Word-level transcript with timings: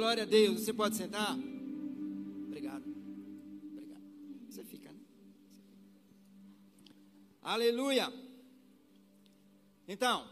Glória 0.00 0.22
a 0.22 0.26
Deus. 0.26 0.60
Você 0.62 0.72
pode 0.72 0.96
sentar? 0.96 1.36
Obrigado. 2.46 2.88
Obrigado. 3.70 4.02
Você 4.48 4.64
fica, 4.64 4.90
né? 4.90 4.98
Aleluia. 7.42 8.10
Então, 9.86 10.26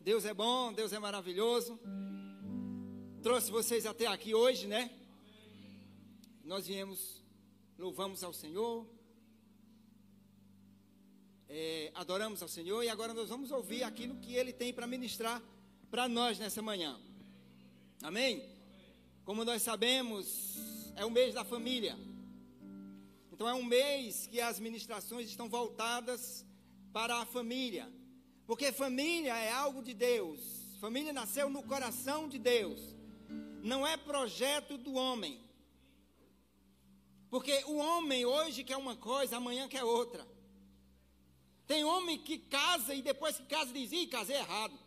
Deus 0.00 0.24
é 0.24 0.34
bom, 0.34 0.72
Deus 0.72 0.92
é 0.92 0.98
maravilhoso. 0.98 1.78
Trouxe 3.22 3.52
vocês 3.52 3.86
até 3.86 4.08
aqui 4.08 4.34
hoje, 4.34 4.66
né? 4.66 4.90
Nós 6.42 6.66
viemos, 6.66 7.22
louvamos 7.78 8.24
ao 8.24 8.32
Senhor, 8.32 8.84
é, 11.48 11.92
adoramos 11.94 12.42
ao 12.42 12.48
Senhor 12.48 12.82
e 12.82 12.88
agora 12.88 13.14
nós 13.14 13.28
vamos 13.28 13.52
ouvir 13.52 13.84
aquilo 13.84 14.16
que 14.16 14.34
Ele 14.34 14.52
tem 14.52 14.74
para 14.74 14.88
ministrar 14.88 15.40
para 15.88 16.08
nós 16.08 16.36
nessa 16.36 16.60
manhã. 16.60 17.00
Amém? 18.02 18.48
Como 19.24 19.44
nós 19.44 19.62
sabemos, 19.62 20.56
é 20.94 21.04
o 21.04 21.10
mês 21.10 21.34
da 21.34 21.44
família. 21.44 21.98
Então 23.32 23.48
é 23.48 23.54
um 23.54 23.64
mês 23.64 24.26
que 24.26 24.40
as 24.40 24.58
ministrações 24.58 25.28
estão 25.28 25.48
voltadas 25.48 26.44
para 26.92 27.16
a 27.16 27.26
família. 27.26 27.92
Porque 28.46 28.72
família 28.72 29.36
é 29.36 29.52
algo 29.52 29.82
de 29.82 29.94
Deus. 29.94 30.40
Família 30.80 31.12
nasceu 31.12 31.50
no 31.50 31.62
coração 31.62 32.28
de 32.28 32.38
Deus. 32.38 32.80
Não 33.62 33.86
é 33.86 33.96
projeto 33.96 34.78
do 34.78 34.94
homem. 34.94 35.40
Porque 37.28 37.64
o 37.66 37.76
homem 37.76 38.24
hoje 38.24 38.64
quer 38.64 38.76
uma 38.76 38.96
coisa, 38.96 39.36
amanhã 39.36 39.68
quer 39.68 39.84
outra. 39.84 40.26
Tem 41.66 41.84
homem 41.84 42.16
que 42.16 42.38
casa 42.38 42.94
e 42.94 43.02
depois 43.02 43.36
que 43.36 43.44
casa 43.44 43.72
diz: 43.72 43.92
Ih, 43.92 44.06
casei 44.06 44.36
errado. 44.36 44.78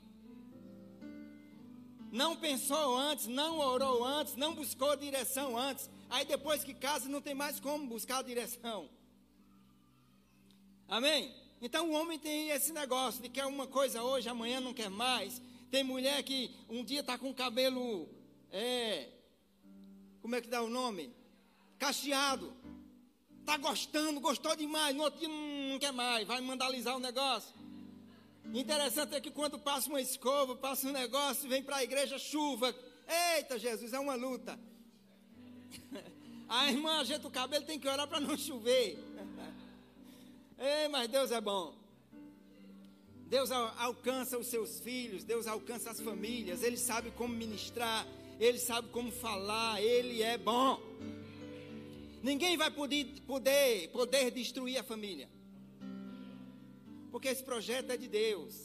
Não 2.12 2.36
pensou 2.36 2.98
antes, 2.98 3.28
não 3.28 3.60
orou 3.60 4.04
antes, 4.04 4.36
não 4.36 4.54
buscou 4.54 4.96
direção 4.98 5.58
antes. 5.58 5.90
Aí 6.10 6.26
depois 6.26 6.62
que 6.64 6.74
casa 6.74 7.08
não 7.08 7.22
tem 7.22 7.34
mais 7.34 7.60
como 7.60 7.88
buscar 7.88 8.22
direção. 8.22 8.90
Amém? 10.90 11.34
Então 11.62 11.90
o 11.90 11.94
homem 11.94 12.20
tem 12.20 12.50
esse 12.50 12.74
negócio 12.74 13.22
de 13.22 13.30
quer 13.30 13.46
uma 13.46 13.66
coisa 13.66 14.04
hoje, 14.04 14.28
amanhã 14.28 14.60
não 14.60 14.74
quer 14.74 14.90
mais. 14.90 15.42
Tem 15.70 15.86
mulher 15.86 16.22
que 16.24 16.54
um 16.68 16.84
dia 16.84 17.00
está 17.00 17.18
com 17.18 17.34
cabelo, 17.34 18.10
é, 18.52 19.08
como 20.22 20.36
é 20.36 20.42
que 20.42 20.50
dá 20.50 20.62
o 20.62 20.70
nome? 20.70 21.16
Cacheado. 21.80 22.54
Está 23.40 23.58
gostando, 23.58 24.20
gostou 24.20 24.56
demais, 24.56 24.96
no 24.96 25.04
outro 25.04 25.20
dia 25.20 25.30
não 25.30 25.80
quer 25.80 25.94
mais, 25.94 26.28
vai 26.28 26.42
mandalizar 26.42 26.96
o 26.96 27.00
negócio. 27.00 27.54
Interessante 28.54 29.16
é 29.16 29.22
que 29.22 29.32
quando 29.32 29.58
passa 29.58 29.88
uma 29.88 30.02
escova, 30.02 30.56
passa 30.56 30.88
um 30.88 30.92
negócio, 30.92 31.48
vem 31.48 31.64
para 31.64 31.78
a 31.78 31.84
igreja 31.84 32.20
chuva. 32.20 32.76
Eita 33.36 33.58
Jesus, 33.58 33.94
é 33.94 34.00
uma 34.00 34.16
luta. 34.16 34.60
A 36.50 36.70
irmã 36.70 37.00
ajeita 37.00 37.26
o 37.26 37.32
cabelo, 37.32 37.64
tem 37.64 37.80
que 37.80 37.88
orar 37.88 38.06
para 38.10 38.20
não 38.20 38.38
chover. 38.38 39.00
Ei, 40.60 40.90
mas 40.90 41.08
Deus 41.08 41.32
é 41.32 41.40
bom. 41.40 41.74
Deus 43.26 43.50
alcança 43.52 44.38
os 44.38 44.48
seus 44.48 44.82
filhos, 44.82 45.24
Deus 45.24 45.48
alcança 45.48 45.92
as 45.92 46.02
famílias, 46.02 46.62
Ele 46.62 46.76
sabe 46.76 47.10
como 47.12 47.34
ministrar, 47.34 48.06
Ele 48.38 48.58
sabe 48.58 48.90
como 48.90 49.10
falar, 49.10 49.82
Ele 49.82 50.22
é 50.22 50.38
bom. 50.38 50.78
Ninguém 52.22 52.58
vai 52.58 52.70
poder, 52.70 53.06
poder, 53.26 53.88
poder 53.92 54.30
destruir 54.32 54.78
a 54.78 54.84
família. 54.84 55.30
Porque 57.12 57.28
esse 57.28 57.44
projeto 57.44 57.92
é 57.92 57.98
de 57.98 58.08
Deus. 58.08 58.56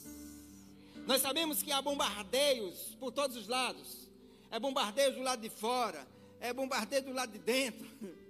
Nós 1.05 1.21
sabemos 1.21 1.61
que 1.61 1.71
há 1.71 1.81
bombardeios 1.81 2.95
por 2.99 3.11
todos 3.11 3.35
os 3.37 3.47
lados. 3.47 4.09
É 4.49 4.59
bombardeio 4.59 5.13
do 5.13 5.21
lado 5.21 5.41
de 5.41 5.49
fora, 5.49 6.07
é 6.39 6.53
bombardeio 6.53 7.03
do 7.03 7.13
lado 7.13 7.31
de 7.31 7.39
dentro. 7.39 7.87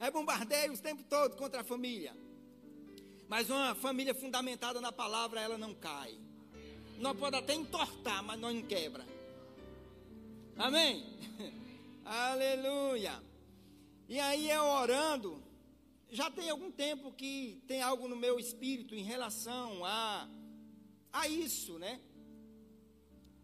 É 0.00 0.10
bombardeio 0.10 0.72
o 0.72 0.78
tempo 0.78 1.04
todo 1.08 1.36
contra 1.36 1.60
a 1.60 1.64
família. 1.64 2.12
Mas 3.28 3.48
uma 3.48 3.72
família 3.72 4.12
fundamentada 4.12 4.80
na 4.80 4.90
palavra, 4.90 5.40
ela 5.40 5.56
não 5.56 5.72
cai. 5.72 6.12
Nós 6.98 7.16
pode 7.16 7.36
até 7.36 7.54
entortar, 7.54 8.20
mas 8.20 8.36
não 8.40 8.60
quebra. 8.62 9.06
Amém? 10.56 11.06
Aleluia. 12.04 13.22
E 14.08 14.18
aí 14.18 14.50
eu 14.50 14.64
orando, 14.64 15.40
já 16.12 16.30
tem 16.30 16.50
algum 16.50 16.70
tempo 16.70 17.10
que 17.10 17.64
tem 17.66 17.80
algo 17.80 18.06
no 18.06 18.14
meu 18.14 18.38
espírito 18.38 18.94
em 18.94 19.02
relação 19.02 19.82
a, 19.82 20.28
a 21.10 21.26
isso, 21.26 21.78
né? 21.78 21.98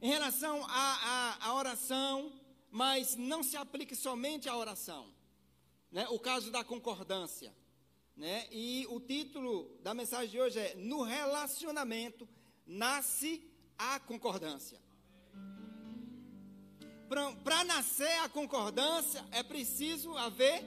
Em 0.02 0.08
relação 0.08 0.64
à 0.68 1.54
oração, 1.54 2.30
mas 2.70 3.16
não 3.16 3.42
se 3.42 3.56
aplique 3.56 3.96
somente 3.96 4.50
à 4.50 4.56
oração. 4.56 5.10
Né? 5.90 6.06
O 6.10 6.18
caso 6.18 6.50
da 6.50 6.62
concordância. 6.62 7.56
Né? 8.14 8.46
E 8.52 8.86
o 8.90 9.00
título 9.00 9.74
da 9.82 9.94
mensagem 9.94 10.28
de 10.28 10.38
hoje 10.38 10.58
é: 10.58 10.74
No 10.74 11.02
relacionamento 11.02 12.28
nasce 12.66 13.42
a 13.78 13.98
concordância. 13.98 14.78
Para 17.42 17.64
nascer 17.64 18.18
a 18.18 18.28
concordância 18.28 19.24
é 19.32 19.42
preciso 19.42 20.14
haver 20.18 20.62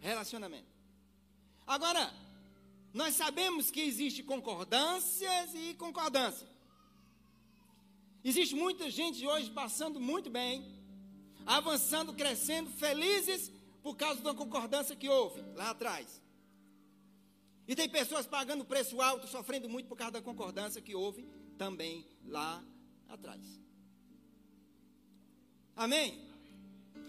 relacionamento. 0.00 0.73
Agora, 1.66 2.12
nós 2.92 3.14
sabemos 3.14 3.70
que 3.70 3.80
existe 3.80 4.22
concordâncias 4.22 5.54
e 5.54 5.74
concordância. 5.74 6.46
Existe 8.22 8.54
muita 8.54 8.90
gente 8.90 9.26
hoje 9.26 9.50
passando 9.50 10.00
muito 10.00 10.30
bem, 10.30 10.64
avançando, 11.44 12.14
crescendo, 12.14 12.70
felizes 12.70 13.52
por 13.82 13.96
causa 13.96 14.22
da 14.22 14.32
concordância 14.32 14.96
que 14.96 15.08
houve 15.08 15.42
lá 15.54 15.70
atrás. 15.70 16.22
E 17.66 17.74
tem 17.74 17.88
pessoas 17.88 18.26
pagando 18.26 18.64
preço 18.64 19.00
alto, 19.00 19.26
sofrendo 19.26 19.68
muito 19.68 19.88
por 19.88 19.96
causa 19.96 20.12
da 20.12 20.22
concordância 20.22 20.80
que 20.80 20.94
houve 20.94 21.26
também 21.56 22.06
lá 22.26 22.62
atrás. 23.08 23.40
Amém? 25.74 26.28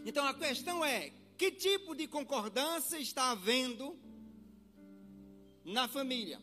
Então 0.06 0.26
a 0.26 0.34
questão 0.34 0.84
é: 0.84 1.12
que 1.38 1.52
tipo 1.52 1.94
de 1.94 2.08
concordância 2.08 2.98
está 2.98 3.32
havendo 3.32 3.98
na 5.66 5.88
família? 5.88 6.40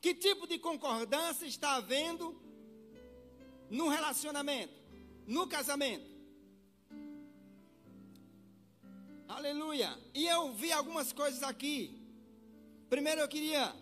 Que 0.00 0.14
tipo 0.14 0.46
de 0.46 0.58
concordância 0.58 1.46
está 1.46 1.74
havendo 1.74 2.40
no 3.68 3.88
relacionamento, 3.88 4.74
no 5.26 5.48
casamento? 5.48 6.08
Aleluia! 9.26 9.98
E 10.14 10.26
eu 10.26 10.52
vi 10.52 10.70
algumas 10.70 11.12
coisas 11.12 11.42
aqui 11.42 12.00
Primeiro 12.90 13.20
eu 13.20 13.28
queria 13.28 13.72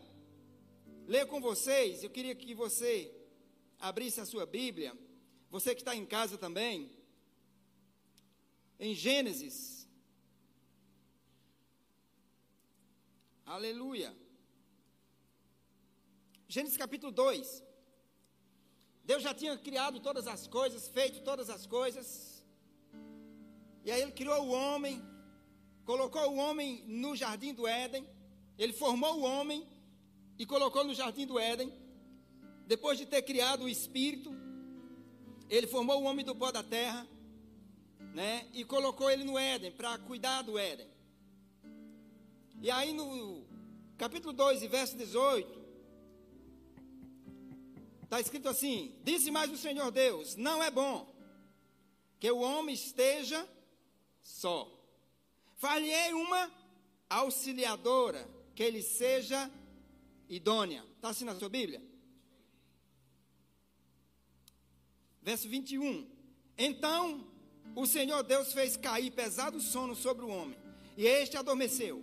ler 1.07 1.27
com 1.27 1.41
vocês, 1.41 2.05
eu 2.05 2.11
queria 2.11 2.35
que 2.35 2.53
você 2.53 3.11
abrisse 3.81 4.21
a 4.21 4.27
sua 4.27 4.45
Bíblia, 4.45 4.95
você 5.51 5.75
que 5.75 5.81
está 5.81 5.97
em 5.97 6.05
casa 6.05 6.37
também, 6.37 6.91
em 8.79 8.95
Gênesis. 8.95 9.89
Aleluia. 13.47 14.15
Gênesis 16.59 16.77
capítulo 16.77 17.13
2. 17.13 17.63
Deus 19.05 19.23
já 19.23 19.33
tinha 19.33 19.57
criado 19.57 20.01
todas 20.01 20.27
as 20.27 20.49
coisas, 20.49 20.89
feito 20.89 21.21
todas 21.21 21.49
as 21.51 21.65
coisas. 21.67 22.45
E 23.85 23.93
aí 23.93 24.03
ele 24.03 24.11
criou 24.11 24.45
o 24.45 24.51
homem, 24.51 25.01
colocou 25.85 26.29
o 26.33 26.35
homem 26.35 26.83
no 26.89 27.15
jardim 27.15 27.55
do 27.55 27.65
Éden. 27.65 28.05
Ele 28.59 28.73
formou 28.73 29.21
o 29.21 29.23
homem 29.23 29.65
e 30.37 30.45
colocou 30.45 30.83
no 30.83 30.93
jardim 30.95 31.29
do 31.29 31.39
Éden. 31.39 31.73
Depois 32.67 32.99
de 32.99 33.07
ter 33.07 33.23
criado 33.23 33.63
o 33.63 33.69
espírito, 33.69 34.35
ele 35.49 35.69
formou 35.69 36.03
o 36.03 36.07
homem 36.07 36.25
do 36.25 36.35
pó 36.35 36.51
da 36.51 36.65
terra, 36.65 37.07
né? 38.13 38.49
E 38.53 38.65
colocou 38.65 39.09
ele 39.09 39.23
no 39.23 39.39
Éden 39.39 39.71
para 39.71 39.97
cuidar 39.99 40.43
do 40.43 40.59
Éden. 40.59 40.89
E 42.61 42.69
aí 42.69 42.93
no 42.93 43.47
capítulo 43.97 44.33
2 44.33 44.65
e 44.65 44.67
verso 44.67 44.97
18, 44.97 45.58
está 48.09 48.19
escrito 48.21 48.49
assim: 48.49 48.95
Disse 49.05 49.31
mais 49.31 49.53
o 49.53 49.57
Senhor 49.57 49.91
Deus: 49.91 50.35
Não 50.35 50.63
é 50.63 50.71
bom 50.71 51.15
que 52.19 52.31
o 52.31 52.41
homem 52.41 52.75
esteja 52.75 53.47
só. 54.23 54.67
Falhei 55.57 56.15
uma 56.15 56.51
auxiliadora 57.09 58.27
que 58.55 58.63
ele 58.63 58.83
seja 58.83 59.51
idônea. 60.29 60.85
Está 60.97 61.11
assim 61.11 61.25
na 61.25 61.35
sua 61.35 61.51
Bíblia? 61.51 61.83
Verso 65.23 65.49
21. 65.49 66.09
Então 66.57 67.27
o 67.75 67.87
Senhor 67.87 68.23
Deus 68.23 68.55
fez 68.55 68.77
cair 68.77 69.11
pesado 69.11 69.61
sono 69.61 69.95
sobre 69.95 70.25
o 70.25 70.29
homem, 70.29 70.59
e 70.97 71.07
este 71.07 71.37
adormeceu. 71.37 72.03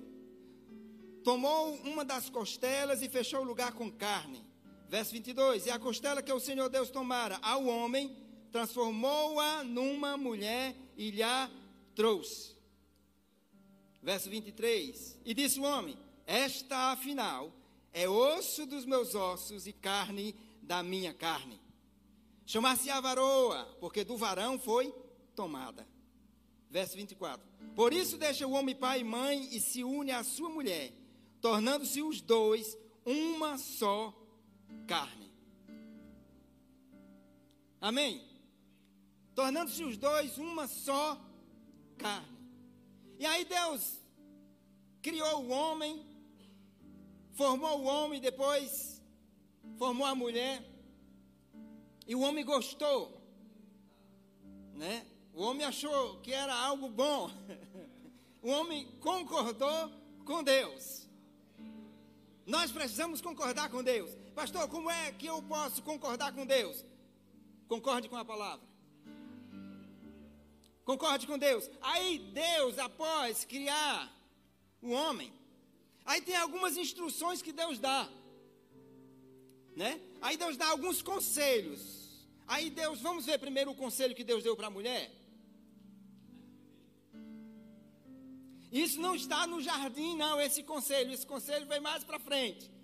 Tomou 1.24 1.74
uma 1.78 2.06
das 2.06 2.30
costelas 2.30 3.02
e 3.02 3.10
fechou 3.10 3.42
o 3.42 3.44
lugar 3.44 3.74
com 3.74 3.92
carne. 3.92 4.45
Verso 4.90 5.12
22. 5.12 5.66
E 5.66 5.72
a 5.72 5.80
costela 5.80 6.22
que 6.22 6.32
o 6.32 6.40
Senhor 6.40 6.70
Deus 6.70 6.90
tomara 6.90 7.40
ao 7.42 7.66
homem, 7.66 8.16
transformou-a 8.52 9.64
numa 9.64 10.18
mulher 10.18 10.76
e 10.98 11.12
lhe 11.12 11.24
trouxe. 11.96 12.56
Verso 14.02 14.30
23. 14.30 15.20
E 15.26 15.34
disse 15.34 15.60
o 15.60 15.64
homem: 15.64 15.98
Esta, 16.26 16.92
afinal, 16.92 17.52
é 17.92 18.08
osso 18.08 18.66
dos 18.66 18.86
meus 18.86 19.16
ossos 19.16 19.66
e 19.68 19.74
carne 19.74 20.36
da 20.62 20.84
minha 20.84 21.14
carne. 21.14 21.60
Chamar-se-á 22.46 23.00
varoa, 23.02 23.66
porque 23.80 24.04
do 24.04 24.16
varão 24.18 24.60
foi 24.60 24.94
tomada. 25.36 25.88
Verso 26.70 26.96
24. 26.96 27.46
Por 27.76 27.92
isso 27.92 28.18
deixa 28.18 28.46
o 28.46 28.52
homem 28.52 28.76
pai 28.76 29.00
e 29.00 29.04
mãe 29.04 29.50
e 29.52 29.60
se 29.60 29.84
une 29.84 30.12
à 30.12 30.24
sua 30.24 30.50
mulher, 30.50 30.94
tornando-se 31.42 32.02
os 32.02 32.22
dois 32.22 32.78
uma 33.06 33.58
só 33.58 34.14
carne. 34.88 35.32
Amém? 37.82 38.24
Tornando-se 39.34 39.84
os 39.84 39.98
dois 39.98 40.38
uma 40.38 40.68
só 40.68 41.20
carne. 41.98 42.36
E 43.20 43.26
aí 43.26 43.46
Deus 43.46 44.00
criou 45.02 45.44
o 45.44 45.50
homem, 45.50 46.06
formou 47.34 47.82
o 47.82 47.86
homem, 47.86 48.20
depois 48.20 49.02
formou 49.78 50.08
a 50.08 50.16
mulher. 50.16 50.64
E 52.08 52.16
o 52.16 52.22
homem 52.22 52.46
gostou, 52.46 53.22
né? 54.74 55.06
O 55.34 55.44
homem 55.44 55.66
achou 55.66 56.20
que 56.22 56.32
era 56.32 56.56
algo 56.56 56.90
bom. 56.90 57.30
O 58.42 58.50
homem 58.50 58.86
concordou 59.00 59.92
com 60.24 60.44
Deus. 60.44 61.10
Nós 62.46 62.72
precisamos 62.72 63.20
concordar 63.20 63.72
com 63.72 63.84
Deus. 63.84 64.12
Pastor, 64.36 64.68
como 64.68 64.92
é 64.92 65.14
que 65.14 65.26
eu 65.26 65.42
posso 65.42 65.82
concordar 65.82 66.34
com 66.34 66.46
Deus? 66.46 66.84
Concorde 67.70 68.10
com 68.10 68.18
a 68.18 68.26
palavra. 68.26 68.68
Concorde 70.84 71.26
com 71.26 71.38
Deus. 71.38 71.70
Aí 71.82 72.20
Deus, 72.20 72.78
após 72.78 73.46
criar 73.46 74.12
o 74.82 74.92
homem, 74.92 75.32
aí 76.04 76.22
tem 76.22 76.36
algumas 76.36 76.76
instruções 76.76 77.42
que 77.42 77.54
Deus 77.54 77.80
dá. 77.80 78.10
Né? 79.76 80.02
Aí 80.22 80.36
Deus 80.36 80.58
dá 80.58 80.68
alguns 80.68 81.02
conselhos. 81.02 81.82
Aí 82.46 82.70
Deus, 82.70 83.00
vamos 83.00 83.26
ver 83.26 83.40
primeiro 83.40 83.72
o 83.72 83.76
conselho 83.76 84.14
que 84.14 84.24
Deus 84.24 84.44
deu 84.44 84.56
para 84.56 84.68
a 84.68 84.70
mulher. 84.78 85.12
Isso 88.70 89.00
não 89.00 89.16
está 89.16 89.48
no 89.48 89.62
jardim, 89.62 90.18
não, 90.18 90.42
esse 90.42 90.62
conselho. 90.62 91.14
Esse 91.14 91.26
conselho 91.26 91.66
vem 91.66 91.80
mais 91.80 92.04
para 92.04 92.20
frente. 92.20 92.75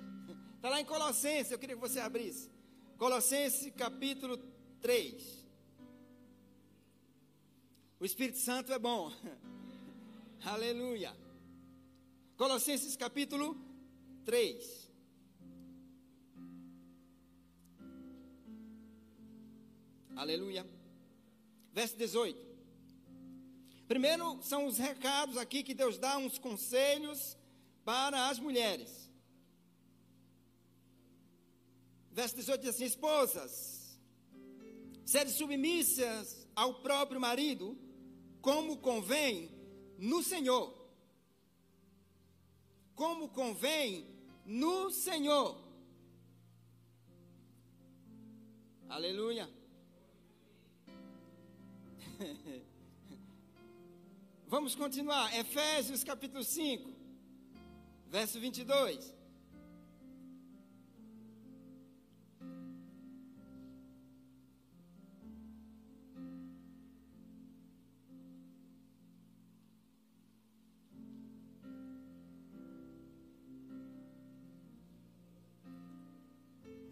Está 0.61 0.69
lá 0.69 0.79
em 0.79 0.85
Colossenses, 0.85 1.51
eu 1.51 1.57
queria 1.57 1.75
que 1.75 1.81
você 1.81 1.99
abrisse. 1.99 2.47
Colossenses 2.95 3.73
capítulo 3.75 4.37
3. 4.79 5.43
O 7.99 8.05
Espírito 8.05 8.37
Santo 8.37 8.71
é 8.71 8.77
bom. 8.77 9.11
Aleluia. 10.45 11.17
Colossenses 12.37 12.95
capítulo 12.95 13.57
3. 14.23 14.91
Aleluia. 20.15 20.63
Verso 21.73 21.97
18. 21.97 22.39
Primeiro 23.87 24.39
são 24.43 24.67
os 24.67 24.77
recados 24.77 25.37
aqui 25.37 25.63
que 25.63 25.73
Deus 25.73 25.97
dá, 25.97 26.19
uns 26.19 26.37
conselhos 26.37 27.35
para 27.83 28.29
as 28.29 28.37
mulheres. 28.37 29.00
Verso 32.11 32.35
18 32.35 32.61
diz 32.61 32.75
assim: 32.75 32.85
Esposas, 32.85 33.97
sede 35.05 35.31
submissas 35.31 36.47
ao 36.55 36.81
próprio 36.81 37.19
marido, 37.19 37.77
como 38.41 38.77
convém 38.77 39.49
no 39.97 40.21
Senhor. 40.21 40.77
Como 42.95 43.29
convém 43.29 44.07
no 44.45 44.91
Senhor. 44.91 45.57
Aleluia. 48.89 49.49
Vamos 54.47 54.75
continuar. 54.75 55.33
Efésios 55.39 56.03
capítulo 56.03 56.43
5, 56.43 56.91
verso 58.09 58.37
22. 58.37 59.20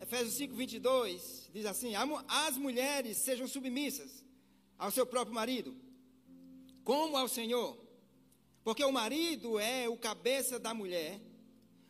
Efésios 0.09 0.33
5, 0.33 0.56
22 0.56 1.50
diz 1.53 1.67
assim: 1.67 1.94
As 2.27 2.57
mulheres 2.57 3.15
sejam 3.17 3.47
submissas 3.47 4.25
ao 4.75 4.89
seu 4.89 5.06
próprio 5.06 5.35
marido 5.35 5.75
como 6.83 7.15
ao 7.15 7.27
Senhor. 7.27 7.77
Porque 8.63 8.83
o 8.83 8.91
marido 8.91 9.59
é 9.59 9.88
o 9.88 9.95
cabeça 9.95 10.57
da 10.57 10.73
mulher, 10.73 11.21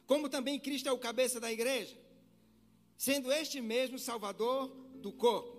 como 0.06 0.28
também 0.28 0.60
Cristo 0.60 0.90
é 0.90 0.92
o 0.92 0.98
cabeça 0.98 1.40
da 1.40 1.50
igreja, 1.50 1.98
sendo 2.98 3.32
este 3.32 3.62
mesmo 3.62 3.98
Salvador 3.98 4.68
do 4.96 5.14
corpo. 5.14 5.58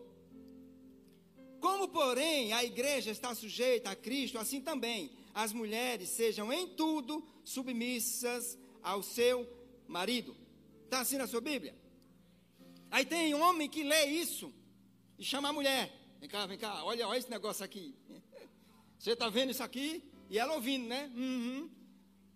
Como, 1.60 1.88
porém, 1.88 2.52
a 2.52 2.62
igreja 2.62 3.10
está 3.10 3.34
sujeita 3.34 3.88
a 3.90 3.96
Cristo, 3.96 4.38
assim 4.38 4.60
também 4.60 5.10
as 5.32 5.54
mulheres 5.54 6.10
sejam 6.10 6.52
em 6.52 6.68
tudo 6.68 7.26
submissas 7.42 8.58
ao 8.82 9.02
seu 9.02 9.48
marido. 9.88 10.36
Está 10.84 11.00
assim 11.00 11.16
na 11.16 11.26
sua 11.26 11.40
Bíblia? 11.40 11.74
Aí 12.90 13.04
tem 13.04 13.34
homem 13.34 13.68
que 13.68 13.82
lê 13.82 14.06
isso 14.06 14.52
e 15.18 15.24
chama 15.24 15.50
a 15.50 15.52
mulher. 15.52 15.92
Vem 16.18 16.28
cá, 16.28 16.44
vem 16.46 16.58
cá, 16.58 16.84
olha, 16.84 17.06
olha 17.06 17.18
esse 17.18 17.30
negócio 17.30 17.64
aqui. 17.64 17.94
Você 18.98 19.12
está 19.12 19.28
vendo 19.28 19.50
isso 19.50 19.62
aqui? 19.62 20.02
E 20.28 20.38
ela 20.38 20.54
ouvindo, 20.54 20.86
né? 20.86 21.10
Uhum. 21.14 21.70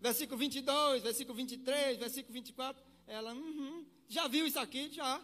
Versículo 0.00 0.38
22, 0.38 1.02
versículo 1.02 1.36
23, 1.36 1.98
versículo 1.98 2.32
24. 2.32 2.82
Ela, 3.06 3.34
uhum. 3.34 3.84
Já 4.08 4.28
viu 4.28 4.46
isso 4.46 4.58
aqui? 4.58 4.90
Já. 4.90 5.20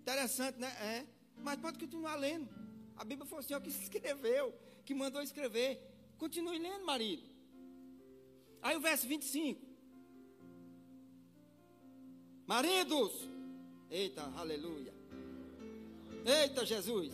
Interessante, 0.00 0.58
né? 0.58 0.68
É. 0.80 1.06
Mas 1.42 1.58
pode 1.58 1.78
continuar 1.78 2.16
lendo. 2.16 2.48
A 2.96 3.04
Bíblia 3.04 3.26
foi 3.26 3.38
o 3.38 3.42
Senhor 3.42 3.60
que 3.60 3.70
escreveu, 3.70 4.54
que 4.84 4.94
mandou 4.94 5.22
escrever. 5.22 5.80
Continue 6.18 6.58
lendo, 6.58 6.84
marido. 6.84 7.22
Aí 8.60 8.76
o 8.76 8.80
verso 8.80 9.06
25. 9.06 9.66
Maridos. 12.46 13.37
Eita, 13.90 14.22
aleluia. 14.36 14.92
Eita, 16.24 16.64
Jesus. 16.66 17.12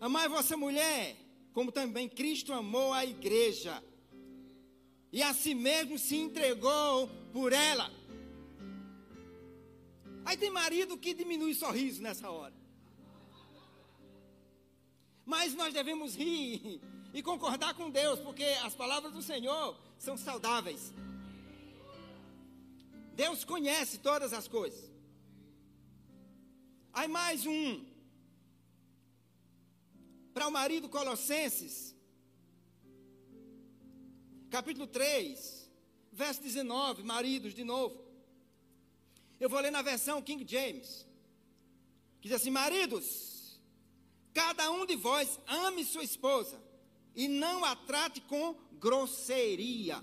Amai 0.00 0.28
vossa 0.28 0.56
mulher, 0.56 1.16
como 1.52 1.72
também 1.72 2.08
Cristo 2.08 2.52
amou 2.52 2.92
a 2.92 3.04
igreja, 3.04 3.82
e 5.10 5.22
a 5.22 5.34
si 5.34 5.54
mesmo 5.54 5.98
se 5.98 6.16
entregou 6.16 7.08
por 7.32 7.52
ela. 7.52 7.90
Aí 10.24 10.36
tem 10.36 10.50
marido 10.50 10.96
que 10.96 11.14
diminui 11.14 11.52
o 11.52 11.54
sorriso 11.54 12.02
nessa 12.02 12.30
hora. 12.30 12.54
Mas 15.24 15.54
nós 15.54 15.74
devemos 15.74 16.14
rir 16.14 16.80
e 17.12 17.22
concordar 17.22 17.74
com 17.74 17.90
Deus, 17.90 18.20
porque 18.20 18.44
as 18.62 18.74
palavras 18.74 19.12
do 19.12 19.22
Senhor 19.22 19.76
são 19.98 20.16
saudáveis. 20.16 20.92
Deus 23.22 23.44
conhece 23.44 23.98
todas 23.98 24.32
as 24.32 24.46
coisas. 24.46 24.88
Aí 26.92 27.08
mais 27.08 27.44
um 27.46 27.84
para 30.32 30.46
o 30.46 30.52
marido 30.52 30.88
Colossenses, 30.88 31.96
capítulo 34.48 34.86
3, 34.86 35.68
verso 36.12 36.40
19, 36.40 37.02
maridos 37.02 37.54
de 37.54 37.64
novo. 37.64 37.96
Eu 39.40 39.48
vou 39.48 39.58
ler 39.58 39.72
na 39.72 39.82
versão 39.82 40.22
King 40.22 40.44
James, 40.46 41.04
que 42.20 42.28
diz 42.28 42.36
assim: 42.36 42.50
Maridos, 42.50 43.60
cada 44.32 44.70
um 44.70 44.86
de 44.86 44.94
vós 44.94 45.40
ame 45.64 45.84
sua 45.84 46.04
esposa 46.04 46.56
e 47.16 47.26
não 47.26 47.64
a 47.64 47.74
trate 47.74 48.20
com 48.20 48.54
grosseria. 48.74 50.00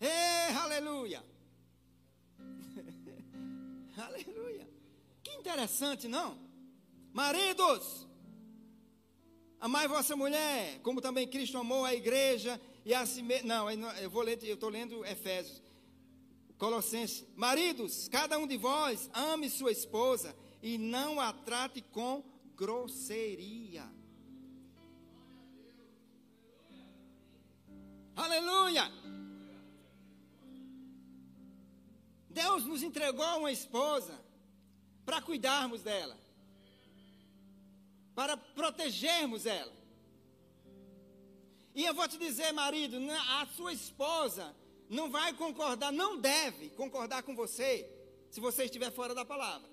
Ei, 0.00 0.54
aleluia! 0.56 1.24
aleluia! 3.96 4.68
Que 5.22 5.32
interessante, 5.32 6.08
não? 6.08 6.38
Maridos, 7.12 8.06
amai 9.60 9.86
vossa 9.86 10.16
mulher, 10.16 10.80
como 10.82 11.00
também 11.00 11.28
Cristo 11.28 11.58
amou 11.58 11.84
a 11.84 11.94
igreja 11.94 12.60
e 12.84 12.92
a 12.92 13.06
si 13.06 13.22
mesmo. 13.22 13.48
Não, 13.48 13.70
eu 13.70 14.10
vou 14.10 14.22
ler, 14.22 14.38
eu 14.42 14.54
estou 14.54 14.68
lendo 14.68 15.04
Efésios. 15.04 15.62
Colossenses. 16.58 17.26
Maridos, 17.36 18.08
cada 18.08 18.38
um 18.38 18.46
de 18.46 18.56
vós 18.56 19.10
ame 19.12 19.50
sua 19.50 19.72
esposa 19.72 20.34
e 20.62 20.78
não 20.78 21.20
a 21.20 21.32
trate 21.32 21.82
com 21.82 22.22
grosseria. 22.56 23.84
Aleluia! 28.16 28.90
Deus 32.34 32.64
nos 32.64 32.82
entregou 32.82 33.38
uma 33.38 33.52
esposa 33.52 34.20
para 35.06 35.22
cuidarmos 35.22 35.82
dela, 35.82 36.16
para 38.14 38.36
protegermos 38.36 39.46
ela. 39.46 39.72
E 41.74 41.84
eu 41.84 41.94
vou 41.94 42.06
te 42.08 42.18
dizer, 42.18 42.52
marido, 42.52 42.96
a 43.40 43.46
sua 43.56 43.72
esposa 43.72 44.54
não 44.88 45.10
vai 45.10 45.32
concordar, 45.32 45.92
não 45.92 46.18
deve 46.20 46.70
concordar 46.70 47.22
com 47.22 47.34
você, 47.34 47.88
se 48.30 48.40
você 48.40 48.64
estiver 48.64 48.90
fora 48.90 49.14
da 49.14 49.24
palavra. 49.24 49.68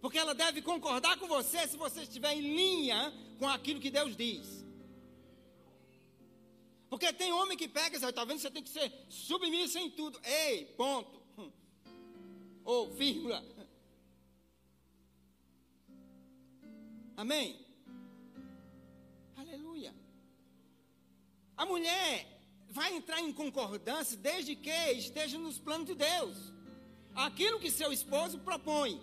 Porque 0.00 0.18
ela 0.18 0.34
deve 0.34 0.60
concordar 0.60 1.18
com 1.18 1.26
você 1.26 1.66
se 1.66 1.76
você 1.76 2.02
estiver 2.02 2.34
em 2.34 2.40
linha 2.40 3.12
com 3.38 3.48
aquilo 3.48 3.80
que 3.80 3.90
Deus 3.90 4.16
diz. 4.16 4.65
Porque 6.88 7.12
tem 7.12 7.32
homem 7.32 7.58
que 7.58 7.68
pega 7.68 7.96
está 7.96 8.24
vendo, 8.24 8.38
você 8.38 8.50
tem 8.50 8.62
que 8.62 8.70
ser 8.70 8.92
submisso 9.08 9.78
em 9.78 9.90
tudo. 9.90 10.20
Ei, 10.22 10.66
ponto. 10.76 11.20
Ou 12.64 12.90
vírgula. 12.92 13.44
Amém? 17.16 17.58
Aleluia. 19.36 19.94
A 21.56 21.64
mulher 21.64 22.26
vai 22.68 22.94
entrar 22.94 23.20
em 23.20 23.32
concordância 23.32 24.16
desde 24.16 24.54
que 24.54 24.92
esteja 24.92 25.38
nos 25.38 25.58
planos 25.58 25.86
de 25.86 25.94
Deus. 25.94 26.52
Aquilo 27.14 27.58
que 27.58 27.70
seu 27.70 27.90
esposo 27.92 28.38
propõe. 28.40 29.00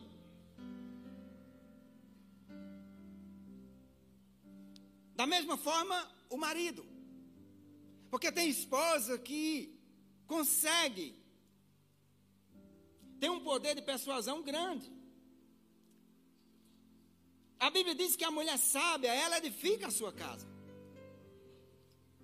Da 5.16 5.26
mesma 5.26 5.58
forma, 5.58 6.08
o 6.30 6.38
marido. 6.38 6.93
Porque 8.14 8.32
tem 8.32 8.48
esposa 8.48 9.18
que 9.18 9.76
consegue 10.28 11.16
ter 13.20 13.30
um 13.32 13.40
poder 13.40 13.74
de 13.74 13.82
persuasão 13.82 14.44
grande. 14.44 14.88
A 17.60 17.72
Bíblia 17.72 17.96
diz 17.96 18.16
que 18.16 18.24
a 18.24 18.30
mulher 18.30 18.60
sábia, 18.60 19.12
ela 19.12 19.40
edifica 19.40 19.88
a 19.88 19.96
sua 20.00 20.14
casa. 20.14 20.48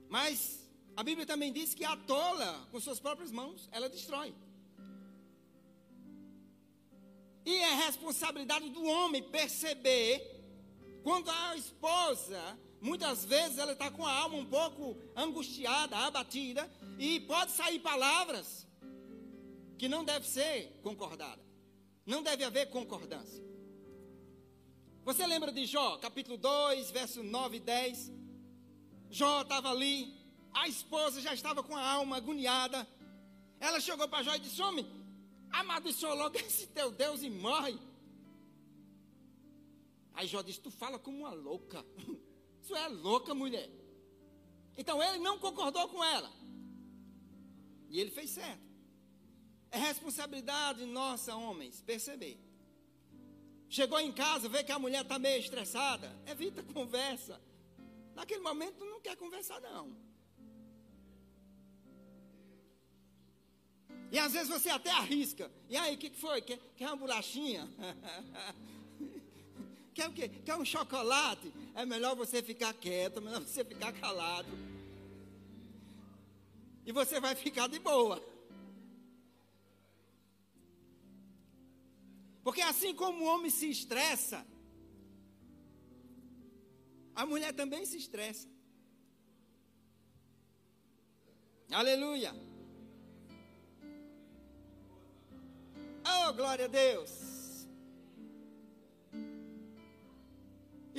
Mas 0.08 0.64
a 0.96 1.02
Bíblia 1.02 1.26
também 1.26 1.52
diz 1.52 1.74
que 1.74 1.84
a 1.84 1.98
tola, 1.98 2.68
com 2.70 2.80
suas 2.80 3.00
próprias 3.00 3.32
mãos, 3.32 3.68
ela 3.72 3.90
destrói. 3.90 4.32
E 7.44 7.56
é 7.72 7.74
responsabilidade 7.88 8.70
do 8.70 8.84
homem 8.84 9.24
perceber 9.24 10.39
quando 11.04 11.30
a 11.30 11.56
esposa 11.56 12.58
Muitas 12.82 13.26
vezes 13.26 13.58
ela 13.58 13.74
está 13.74 13.92
com 13.92 14.06
a 14.06 14.12
alma 14.12 14.38
um 14.38 14.46
pouco 14.46 14.98
angustiada, 15.16 15.98
abatida, 15.98 16.70
e 16.98 17.20
pode 17.22 17.52
sair 17.52 17.80
palavras 17.80 18.66
que 19.78 19.90
não 19.90 20.04
deve 20.04 20.26
ser 20.28 20.80
concordada. 20.82 21.42
Não 22.06 22.24
deve 22.24 22.44
haver 22.44 22.70
concordância. 22.70 23.44
Você 25.04 25.28
lembra 25.28 25.52
de 25.52 25.66
Jó, 25.66 25.98
capítulo 25.98 26.38
2, 26.38 26.92
verso 26.92 27.22
9 27.22 27.58
e 27.58 27.60
10? 27.60 28.12
Jó 29.10 29.42
estava 29.42 29.70
ali, 29.70 30.14
a 30.54 30.68
esposa 30.68 31.22
já 31.22 31.34
estava 31.34 31.62
com 31.62 31.76
a 31.76 31.86
alma 31.86 32.18
agoniada. 32.18 32.88
Ela 33.60 33.82
chegou 33.82 34.08
para 34.08 34.24
Jó 34.24 34.36
e 34.36 34.40
disse: 34.40 34.62
Homem, 34.62 34.90
amaldiçoa 35.52 36.14
logo 36.14 36.38
esse 36.40 36.68
teu 36.68 36.92
Deus 36.92 37.22
e 37.24 37.30
morre. 37.30 37.78
Aí 40.20 40.28
Jó 40.28 40.42
disse: 40.42 40.60
Tu 40.60 40.70
fala 40.70 41.00
como 41.00 41.20
uma 41.20 41.30
louca. 41.30 41.86
Isso 42.62 42.76
é 42.76 42.90
louca, 42.90 43.34
mulher. 43.34 43.70
Então 44.78 45.02
ele 45.02 45.20
não 45.20 45.40
concordou 45.40 45.88
com 45.88 46.04
ela. 46.04 46.30
E 47.88 47.98
ele 48.02 48.12
fez 48.12 48.32
certo. 48.32 48.68
É 49.72 49.78
responsabilidade 49.78 50.84
nossa, 50.86 51.34
homens, 51.38 51.82
perceber. 51.82 52.38
Chegou 53.70 53.98
em 54.02 54.12
casa, 54.12 54.50
vê 54.50 54.62
que 54.62 54.74
a 54.74 54.80
mulher 54.80 55.04
está 55.04 55.18
meio 55.18 55.40
estressada, 55.40 56.14
evita 56.28 56.62
conversa. 56.64 57.42
Naquele 58.14 58.42
momento 58.42 58.84
não 58.84 59.00
quer 59.00 59.16
conversar, 59.16 59.62
não. 59.62 59.96
E 64.12 64.20
às 64.20 64.34
vezes 64.34 64.50
você 64.50 64.70
até 64.70 64.92
arrisca. 64.92 65.50
E 65.70 65.78
aí, 65.78 65.96
o 65.96 65.98
que, 65.98 66.10
que 66.10 66.20
foi? 66.20 66.42
Quer, 66.42 66.60
quer 66.76 66.88
uma 66.88 66.98
bolachinha? 66.98 67.70
Quer 70.00 70.08
o 70.08 70.14
quê? 70.14 70.30
Quer 70.30 70.56
um 70.56 70.64
chocolate? 70.64 71.54
É 71.76 71.86
melhor 71.86 72.16
você 72.16 72.42
ficar 72.42 72.74
quieto, 72.74 73.18
é 73.18 73.22
melhor 73.22 73.42
você 73.42 73.66
ficar 73.66 73.92
calado. 73.92 74.48
E 76.86 76.92
você 76.94 77.20
vai 77.20 77.36
ficar 77.36 77.68
de 77.68 77.80
boa. 77.80 78.24
Porque 82.46 82.62
assim 82.62 82.96
como 82.96 83.26
o 83.26 83.28
homem 83.28 83.52
se 83.52 83.70
estressa, 83.70 84.48
a 87.14 87.26
mulher 87.26 87.54
também 87.54 87.86
se 87.86 87.98
estressa. 87.98 88.48
Aleluia. 91.70 92.34
Oh, 96.06 96.34
glória 96.34 96.66
a 96.66 96.70
Deus. 96.70 97.39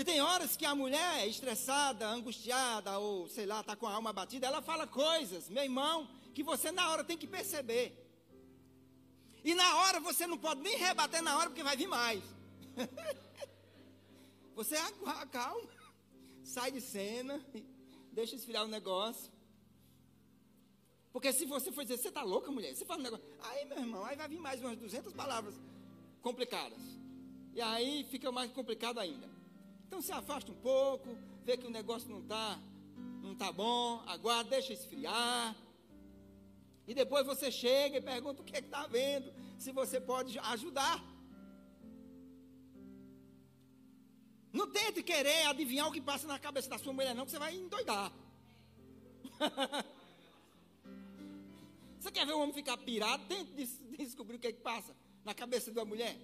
E 0.00 0.04
tem 0.04 0.18
horas 0.18 0.56
que 0.56 0.64
a 0.64 0.74
mulher 0.74 1.18
é 1.18 1.26
estressada, 1.26 2.08
angustiada, 2.08 2.98
ou 2.98 3.28
sei 3.28 3.44
lá, 3.44 3.60
está 3.60 3.76
com 3.76 3.86
a 3.86 3.92
alma 3.92 4.14
batida, 4.14 4.46
ela 4.46 4.62
fala 4.62 4.86
coisas, 4.86 5.50
meu 5.50 5.62
irmão, 5.62 6.08
que 6.32 6.42
você 6.42 6.72
na 6.72 6.88
hora 6.88 7.04
tem 7.04 7.18
que 7.18 7.26
perceber. 7.26 7.92
E 9.44 9.54
na 9.54 9.76
hora 9.76 10.00
você 10.00 10.26
não 10.26 10.38
pode 10.38 10.62
nem 10.62 10.78
rebater 10.78 11.20
na 11.20 11.36
hora, 11.36 11.50
porque 11.50 11.62
vai 11.62 11.76
vir 11.76 11.86
mais. 11.86 12.24
você 14.56 14.74
acalma, 15.20 15.68
sai 16.44 16.72
de 16.72 16.80
cena, 16.80 17.38
deixa 18.10 18.36
esfriar 18.36 18.64
o 18.64 18.68
negócio. 18.68 19.30
Porque 21.12 21.30
se 21.30 21.44
você 21.44 21.70
for 21.70 21.84
dizer, 21.84 21.98
você 21.98 22.08
está 22.08 22.22
louca, 22.22 22.50
mulher? 22.50 22.74
Você 22.74 22.86
fala 22.86 23.00
um 23.00 23.02
negócio. 23.02 23.26
Aí, 23.42 23.66
meu 23.66 23.76
irmão, 23.76 24.02
aí 24.06 24.16
vai 24.16 24.28
vir 24.28 24.40
mais 24.40 24.62
umas 24.62 24.78
200 24.78 25.12
palavras 25.12 25.54
complicadas. 26.22 26.80
E 27.52 27.60
aí 27.60 28.06
fica 28.10 28.32
mais 28.32 28.50
complicado 28.50 28.98
ainda. 28.98 29.39
Então 29.90 30.00
se 30.00 30.12
afasta 30.12 30.52
um 30.52 30.54
pouco, 30.54 31.18
vê 31.44 31.56
que 31.56 31.66
o 31.66 31.70
negócio 31.70 32.08
não 32.08 32.20
está 32.20 32.56
não 33.20 33.34
tá 33.34 33.50
bom, 33.50 34.00
aguarda, 34.06 34.50
deixa 34.50 34.72
esfriar. 34.72 35.56
E 36.86 36.94
depois 36.94 37.26
você 37.26 37.50
chega 37.50 37.98
e 37.98 38.00
pergunta 38.00 38.40
o 38.40 38.44
que 38.44 38.54
é 38.54 38.60
está 38.60 38.86
vendo, 38.86 39.34
se 39.58 39.72
você 39.72 40.00
pode 40.00 40.38
ajudar. 40.38 41.02
Não 44.52 44.70
tente 44.70 45.02
querer 45.02 45.46
adivinhar 45.46 45.88
o 45.88 45.92
que 45.92 46.00
passa 46.00 46.28
na 46.28 46.38
cabeça 46.38 46.70
da 46.70 46.78
sua 46.78 46.92
mulher, 46.92 47.12
não, 47.12 47.24
que 47.24 47.32
você 47.32 47.40
vai 47.40 47.56
endoidar. 47.56 48.12
você 51.98 52.12
quer 52.12 52.24
ver 52.24 52.34
o 52.34 52.42
homem 52.42 52.54
ficar 52.54 52.76
pirado? 52.76 53.26
Tente 53.26 53.66
descobrir 53.98 54.36
o 54.36 54.38
que 54.38 54.46
é 54.46 54.52
que 54.52 54.60
passa 54.60 54.94
na 55.24 55.34
cabeça 55.34 55.72
da 55.72 55.84
mulher. 55.84 56.16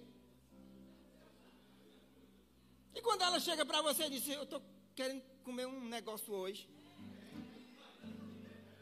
Quando 3.07 3.21
ela 3.21 3.39
chega 3.39 3.65
para 3.65 3.81
você 3.81 4.07
e 4.07 4.09
diz, 4.09 4.27
eu 4.27 4.43
estou 4.43 4.61
querendo 4.93 5.23
comer 5.41 5.65
um 5.65 5.85
negócio 5.85 6.33
hoje. 6.33 6.67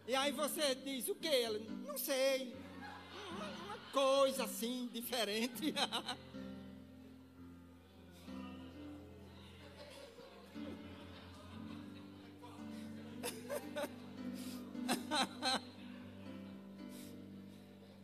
E 0.08 0.16
aí 0.16 0.32
você 0.32 0.74
diz, 0.74 1.08
o 1.08 1.14
que? 1.14 1.28
Ela, 1.28 1.60
não 1.86 1.96
sei. 1.96 2.56
Uma, 3.30 3.52
uma 3.52 3.78
coisa 3.92 4.46
assim, 4.46 4.90
diferente. 4.92 5.76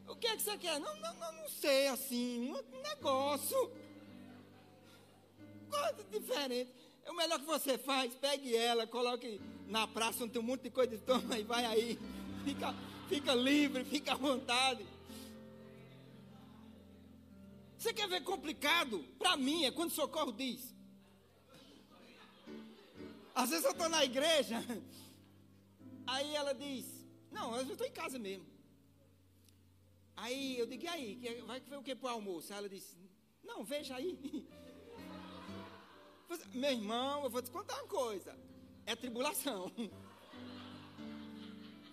o 0.07 0.15
que 0.17 0.27
é 0.27 0.35
que 0.35 0.43
você 0.43 0.55
quer? 0.55 0.79
Não, 0.79 0.95
não, 0.97 1.15
não, 1.15 1.33
não 1.33 1.49
sei, 1.49 1.87
assim, 1.87 2.53
um 2.53 2.81
negócio 2.83 3.71
coisa 5.71 6.03
diferente. 6.11 6.71
É 7.03 7.11
o 7.11 7.15
melhor 7.15 7.39
que 7.39 7.45
você 7.45 7.77
faz, 7.77 8.13
pegue 8.15 8.55
ela, 8.55 8.85
coloque 8.85 9.41
na 9.67 9.87
praça 9.87 10.23
onde 10.23 10.33
tem 10.33 10.41
um 10.41 10.45
monte 10.45 10.63
de 10.63 10.69
coisa, 10.69 10.97
toma 10.99 11.39
e 11.39 11.43
vai 11.43 11.65
aí. 11.65 11.99
Fica, 12.43 12.73
fica 13.07 13.35
livre, 13.35 13.83
fica 13.85 14.13
à 14.13 14.15
vontade. 14.15 14.83
Você 17.77 17.93
quer 17.93 18.07
ver 18.07 18.23
complicado? 18.23 19.03
Para 19.19 19.37
mim 19.37 19.65
é 19.65 19.71
quando 19.71 19.91
socorro 19.91 20.31
diz. 20.31 20.73
Às 23.33 23.51
vezes 23.51 23.65
eu 23.65 23.71
estou 23.71 23.89
na 23.89 24.03
igreja, 24.03 24.57
aí 26.05 26.35
ela 26.35 26.53
diz, 26.53 26.85
não, 27.31 27.55
eu 27.55 27.63
estou 27.63 27.87
em 27.87 27.91
casa 27.91 28.19
mesmo. 28.19 28.45
Aí 30.15 30.59
eu 30.59 30.65
digo, 30.65 30.83
e 30.83 30.87
aí, 30.87 31.43
vai 31.45 31.59
ver 31.59 31.77
o 31.77 31.83
que 31.83 31.95
para 31.95 32.11
o 32.11 32.13
almoço? 32.13 32.51
Aí 32.51 32.59
ela 32.59 32.69
disse, 32.69 32.95
não, 33.43 33.63
veja 33.63 33.95
aí. 33.95 34.17
Meu 36.53 36.71
irmão, 36.71 37.23
eu 37.23 37.29
vou 37.29 37.41
te 37.41 37.49
contar 37.49 37.75
uma 37.75 37.87
coisa. 37.87 38.37
É 38.85 38.95
tribulação. 38.95 39.71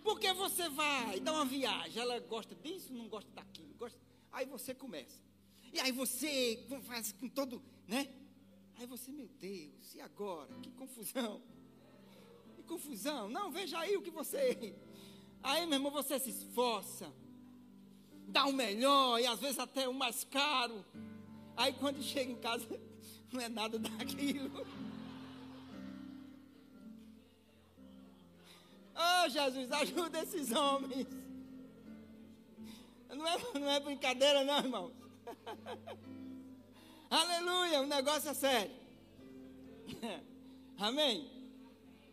Porque 0.02 0.32
você 0.32 0.68
vai 0.70 1.20
dar 1.20 1.32
uma 1.32 1.44
viagem, 1.44 2.00
ela 2.00 2.18
gosta 2.20 2.54
disso, 2.54 2.92
não 2.92 3.08
gosta 3.08 3.30
daquilo, 3.32 3.74
gosta. 3.74 3.98
Aí 4.32 4.46
você 4.46 4.74
começa. 4.74 5.22
E 5.72 5.78
aí 5.78 5.92
você 5.92 6.66
faz 6.86 7.12
com 7.12 7.28
todo, 7.28 7.62
né? 7.86 8.08
Aí 8.76 8.86
você, 8.86 9.12
meu 9.12 9.28
Deus, 9.38 9.94
e 9.94 10.00
agora? 10.00 10.48
Que 10.62 10.70
confusão. 10.70 11.42
Que 12.56 12.62
confusão. 12.62 13.28
Não, 13.28 13.50
veja 13.50 13.78
aí 13.78 13.96
o 13.96 14.02
que 14.02 14.10
você. 14.10 14.74
Aí, 15.42 15.66
meu 15.66 15.76
irmão, 15.76 15.92
você 15.92 16.18
se 16.18 16.30
esforça. 16.30 17.12
Dá 18.26 18.46
o 18.46 18.52
melhor 18.52 19.20
e 19.20 19.26
às 19.26 19.38
vezes 19.38 19.58
até 19.58 19.88
o 19.88 19.94
mais 19.94 20.24
caro. 20.24 20.84
Aí 21.56 21.72
quando 21.72 22.02
chega 22.02 22.30
em 22.30 22.36
casa, 22.36 22.66
não 23.32 23.40
é 23.40 23.48
nada 23.48 23.78
daquilo. 23.78 24.66
Oh, 28.94 29.28
Jesus, 29.28 29.70
ajuda 29.70 30.22
esses 30.22 30.50
homens. 30.50 31.06
Não 33.10 33.26
é, 33.26 33.38
não 33.54 33.70
é 33.70 33.80
brincadeira, 33.80 34.44
não, 34.44 34.58
irmãos. 34.58 34.92
Aleluia, 37.10 37.80
o 37.80 37.86
negócio 37.86 38.30
é 38.30 38.34
sério. 38.34 38.72
Amém? 40.78 41.30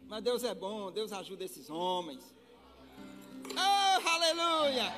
Mas 0.07 0.24
Deus 0.24 0.43
é 0.43 0.53
bom, 0.53 0.91
Deus 0.91 1.12
ajuda 1.12 1.43
esses 1.43 1.69
homens. 1.69 2.24
Oh, 3.51 4.10
aleluia! 4.10 4.93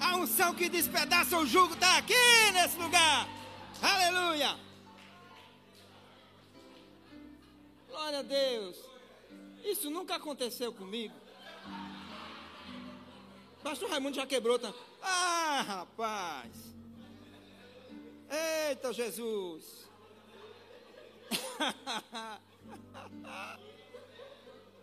A 0.00 0.16
unção 0.16 0.54
que 0.54 0.68
despedaça 0.68 1.38
o 1.38 1.46
jugo 1.46 1.74
está 1.74 1.98
aqui 1.98 2.14
nesse 2.52 2.78
lugar. 2.78 3.28
Aleluia! 3.80 4.65
Glória 7.96 8.18
a 8.18 8.22
Deus. 8.22 8.76
Isso 9.64 9.88
nunca 9.88 10.16
aconteceu 10.16 10.70
comigo. 10.70 11.14
Pastor 13.62 13.88
Raimundo 13.88 14.16
já 14.16 14.26
quebrou. 14.26 14.58
Tá? 14.58 14.70
Ah, 15.00 15.62
rapaz. 15.62 16.52
Eita, 18.68 18.92
Jesus. 18.92 19.88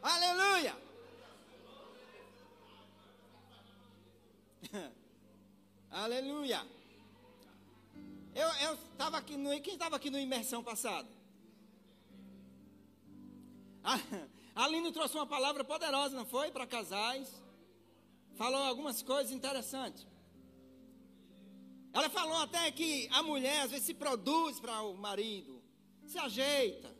Aleluia. 0.01 0.75
Aleluia. 5.91 6.65
Eu 8.33 8.73
estava 8.73 9.17
aqui 9.17 9.37
no. 9.37 9.61
Quem 9.61 9.75
estava 9.75 9.97
aqui 9.97 10.09
no 10.09 10.17
imersão 10.19 10.63
passado? 10.63 11.12
A 14.55 14.65
Aline 14.65 14.91
trouxe 14.91 15.15
uma 15.15 15.25
palavra 15.25 15.63
poderosa, 15.63 16.15
não 16.15 16.25
foi? 16.25 16.51
Para 16.51 16.67
casais. 16.67 17.41
Falou 18.35 18.61
algumas 18.63 19.01
coisas 19.01 19.31
interessantes. 19.31 20.05
Ela 21.91 22.09
falou 22.09 22.37
até 22.37 22.71
que 22.71 23.07
a 23.11 23.21
mulher 23.21 23.61
às 23.61 23.71
vezes 23.71 23.85
se 23.85 23.93
produz 23.93 24.59
para 24.59 24.81
o 24.81 24.97
marido, 24.97 25.61
se 26.07 26.17
ajeita 26.17 26.95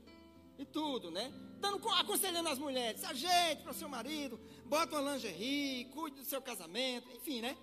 e 0.57 0.65
tudo, 0.65 1.09
né? 1.09 1.31
Dando, 1.59 1.87
aconselhando 1.89 2.49
as 2.49 2.59
mulheres, 2.59 2.99
se 3.01 3.05
ajeite 3.07 3.63
para 3.63 3.71
o 3.71 3.75
seu 3.75 3.89
marido, 3.89 4.39
bota 4.65 4.99
uma 4.99 5.13
lingerie, 5.13 5.85
cuide 5.85 6.17
do 6.17 6.25
seu 6.25 6.41
casamento, 6.41 7.09
enfim, 7.15 7.41
né? 7.41 7.57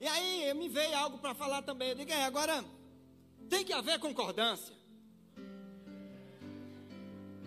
E 0.00 0.06
aí 0.06 0.54
me 0.54 0.68
veio 0.68 0.96
algo 0.96 1.18
para 1.18 1.34
falar 1.34 1.62
também. 1.62 1.90
Eu 1.90 1.94
digo, 1.94 2.10
é, 2.10 2.24
agora 2.24 2.64
tem 3.48 3.64
que 3.64 3.72
haver 3.72 3.98
concordância. 3.98 4.74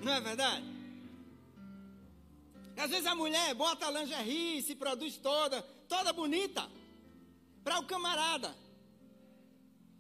Não 0.02 0.14
é 0.14 0.22
verdade? 0.22 0.78
Às 2.78 2.92
vezes 2.92 3.08
a 3.08 3.16
mulher 3.16 3.54
bota 3.56 3.88
a 3.88 3.92
lingerie, 3.92 4.62
se 4.62 4.76
produz 4.76 5.18
toda, 5.18 5.62
toda 5.90 6.14
bonita, 6.14 6.70
para 7.64 7.80
o 7.80 7.86
camarada. 7.86 8.56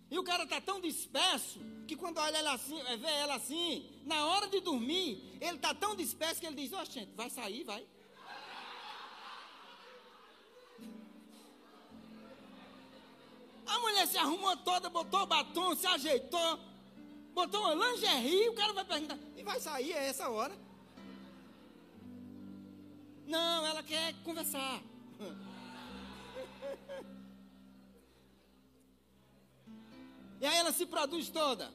E 0.09 0.17
o 0.17 0.23
cara 0.23 0.43
está 0.43 0.61
tão 0.61 0.79
disperso 0.79 1.59
que 1.87 1.95
quando 1.95 2.19
olha 2.19 2.37
ela 2.37 2.53
assim, 2.53 2.79
é, 2.81 2.97
vê 2.97 3.07
ela 3.07 3.35
assim, 3.35 3.89
na 4.05 4.25
hora 4.27 4.47
de 4.47 4.59
dormir, 4.61 5.37
ele 5.41 5.57
está 5.57 5.73
tão 5.73 5.95
disperso 5.95 6.39
que 6.39 6.45
ele 6.47 6.55
diz, 6.55 6.71
ó, 6.71 6.81
oh, 6.81 6.85
gente, 6.85 7.11
vai 7.15 7.29
sair, 7.29 7.63
vai. 7.63 7.85
A 13.65 13.79
mulher 13.79 14.07
se 14.07 14.17
arrumou 14.17 14.55
toda, 14.57 14.89
botou 14.89 15.25
batom, 15.25 15.75
se 15.75 15.85
ajeitou, 15.87 16.59
botou 17.37 17.61
uma 17.61 17.75
lingerie, 17.75 18.49
o 18.49 18.55
cara 18.55 18.73
vai 18.73 18.83
perguntar, 18.83 19.19
e 19.35 19.43
vai 19.43 19.59
sair 19.59 19.93
a 19.93 20.01
essa 20.01 20.27
hora? 20.27 20.57
Não, 23.27 23.63
ela 23.67 23.83
quer 23.83 24.13
conversar. 24.23 24.81
E 30.39 30.45
aí 30.45 30.55
ela 30.55 30.71
se 30.71 30.85
produz 30.85 31.29
toda. 31.29 31.73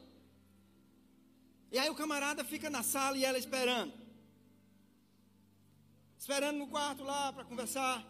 E 1.72 1.76
aí 1.76 1.90
o 1.90 1.96
camarada 1.96 2.44
fica 2.44 2.70
na 2.70 2.84
sala 2.84 3.18
e 3.18 3.24
ela 3.24 3.36
esperando. 3.36 3.92
Esperando 6.16 6.58
no 6.58 6.68
quarto 6.68 7.02
lá 7.02 7.32
para 7.32 7.44
conversar. 7.44 8.06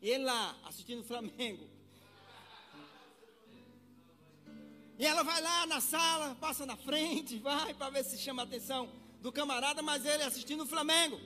E 0.00 0.08
ele 0.08 0.24
lá, 0.24 0.56
assistindo 0.64 1.00
o 1.00 1.04
Flamengo. 1.04 1.68
E 4.98 5.06
ela 5.06 5.22
vai 5.22 5.40
lá 5.40 5.66
na 5.66 5.80
sala, 5.80 6.34
passa 6.34 6.66
na 6.66 6.76
frente, 6.76 7.38
vai 7.40 7.72
para 7.72 7.90
ver 7.90 8.04
se 8.04 8.18
chama 8.18 8.42
a 8.42 8.44
atenção 8.44 8.90
do 9.22 9.30
camarada, 9.30 9.80
mas 9.80 10.04
ele 10.04 10.22
assistindo 10.24 10.62
o 10.62 10.66
Flamengo. 10.66 11.20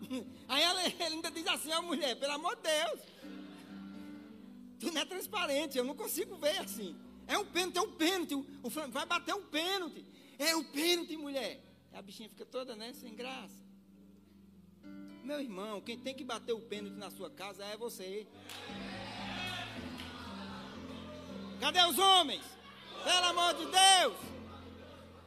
Aí 0.48 0.62
ela, 0.62 0.84
ele 0.84 1.02
ainda 1.02 1.30
diz 1.30 1.46
assim: 1.48 1.72
a 1.72 1.82
mulher, 1.82 2.14
pelo 2.16 2.32
amor 2.32 2.54
de 2.56 2.62
Deus, 2.62 3.00
tu 4.78 4.92
não 4.92 5.00
é 5.00 5.04
transparente, 5.04 5.76
eu 5.76 5.84
não 5.84 5.96
consigo 5.96 6.36
ver 6.36 6.58
assim. 6.58 6.96
É 7.26 7.36
um 7.36 7.44
pênalti, 7.44 7.78
é 7.78 7.82
um 7.82 7.92
pênalti, 7.92 8.34
o 8.62 8.70
Flamengo 8.70 8.94
vai 8.94 9.06
bater 9.06 9.34
um 9.34 9.42
pênalti. 9.42 10.04
É 10.38 10.54
um 10.54 10.62
pênalti, 10.62 11.16
mulher. 11.16 11.60
A 11.92 12.02
bichinha 12.02 12.28
fica 12.28 12.44
toda, 12.44 12.76
né, 12.76 12.92
sem 12.92 13.14
graça. 13.14 13.64
Meu 15.24 15.40
irmão, 15.40 15.80
quem 15.80 15.98
tem 15.98 16.14
que 16.14 16.22
bater 16.22 16.52
o 16.52 16.60
pênalti 16.60 16.94
na 16.94 17.10
sua 17.10 17.28
casa 17.28 17.64
é 17.64 17.76
você. 17.76 18.28
Cadê 21.66 21.84
os 21.84 21.98
homens? 21.98 22.44
Pelo 23.02 23.26
amor 23.26 23.52
de 23.54 23.64
Deus! 23.64 24.16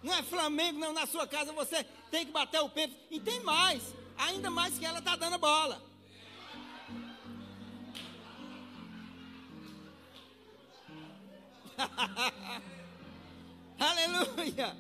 Não 0.02 0.14
é 0.14 0.24
Flamengo, 0.24 0.80
não. 0.80 0.94
Na 0.94 1.06
sua 1.06 1.28
casa 1.28 1.52
você 1.52 1.84
tem 2.10 2.26
que 2.26 2.32
bater 2.32 2.62
o 2.62 2.70
pênalti. 2.70 2.98
E 3.12 3.20
tem 3.20 3.42
mais. 3.42 3.94
Ainda 4.18 4.50
mais 4.50 4.80
que 4.80 4.86
ela 4.86 5.00
está 5.00 5.18
dando 5.18 5.38
bola. 5.38 5.84
Aleluia! 13.78 14.78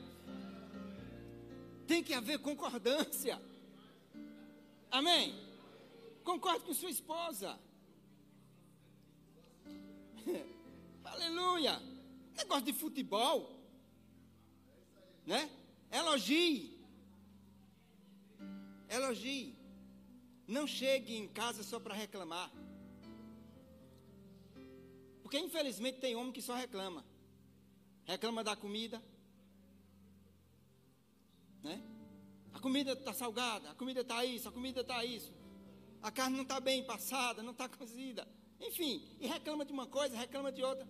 Tem 1.85 2.01
que 2.01 2.13
haver 2.13 2.39
concordância. 2.39 3.37
Amém? 4.89 5.37
Concorde 6.23 6.63
com 6.63 6.73
sua 6.73 6.89
esposa. 6.89 7.59
Aleluia. 11.13 11.81
Negócio 12.37 12.65
de 12.65 12.73
futebol. 12.73 13.59
Né? 15.25 15.49
Elogie. 15.91 16.79
Elogie. 18.89 19.55
Não 20.47 20.65
chegue 20.65 21.15
em 21.15 21.27
casa 21.27 21.63
só 21.63 21.79
para 21.79 21.93
reclamar. 21.93 22.51
Porque 25.21 25.37
infelizmente 25.37 25.99
tem 25.99 26.15
homem 26.15 26.31
que 26.31 26.41
só 26.41 26.55
reclama. 26.55 27.05
Reclama 28.05 28.43
da 28.43 28.55
comida. 28.55 29.01
Né? 31.61 31.81
A 32.53 32.59
comida 32.59 32.93
está 32.93 33.13
salgada, 33.13 33.69
a 33.69 33.75
comida 33.75 34.01
está 34.01 34.25
isso, 34.25 34.49
a 34.49 34.51
comida 34.51 34.81
está 34.81 35.05
isso. 35.05 35.31
A 36.01 36.11
carne 36.11 36.35
não 36.35 36.43
está 36.43 36.59
bem 36.59 36.83
passada, 36.83 37.43
não 37.43 37.51
está 37.51 37.69
cozida. 37.69 38.27
Enfim, 38.59 39.01
e 39.19 39.27
reclama 39.27 39.65
de 39.65 39.71
uma 39.71 39.87
coisa, 39.87 40.15
reclama 40.15 40.51
de 40.51 40.63
outra. 40.63 40.87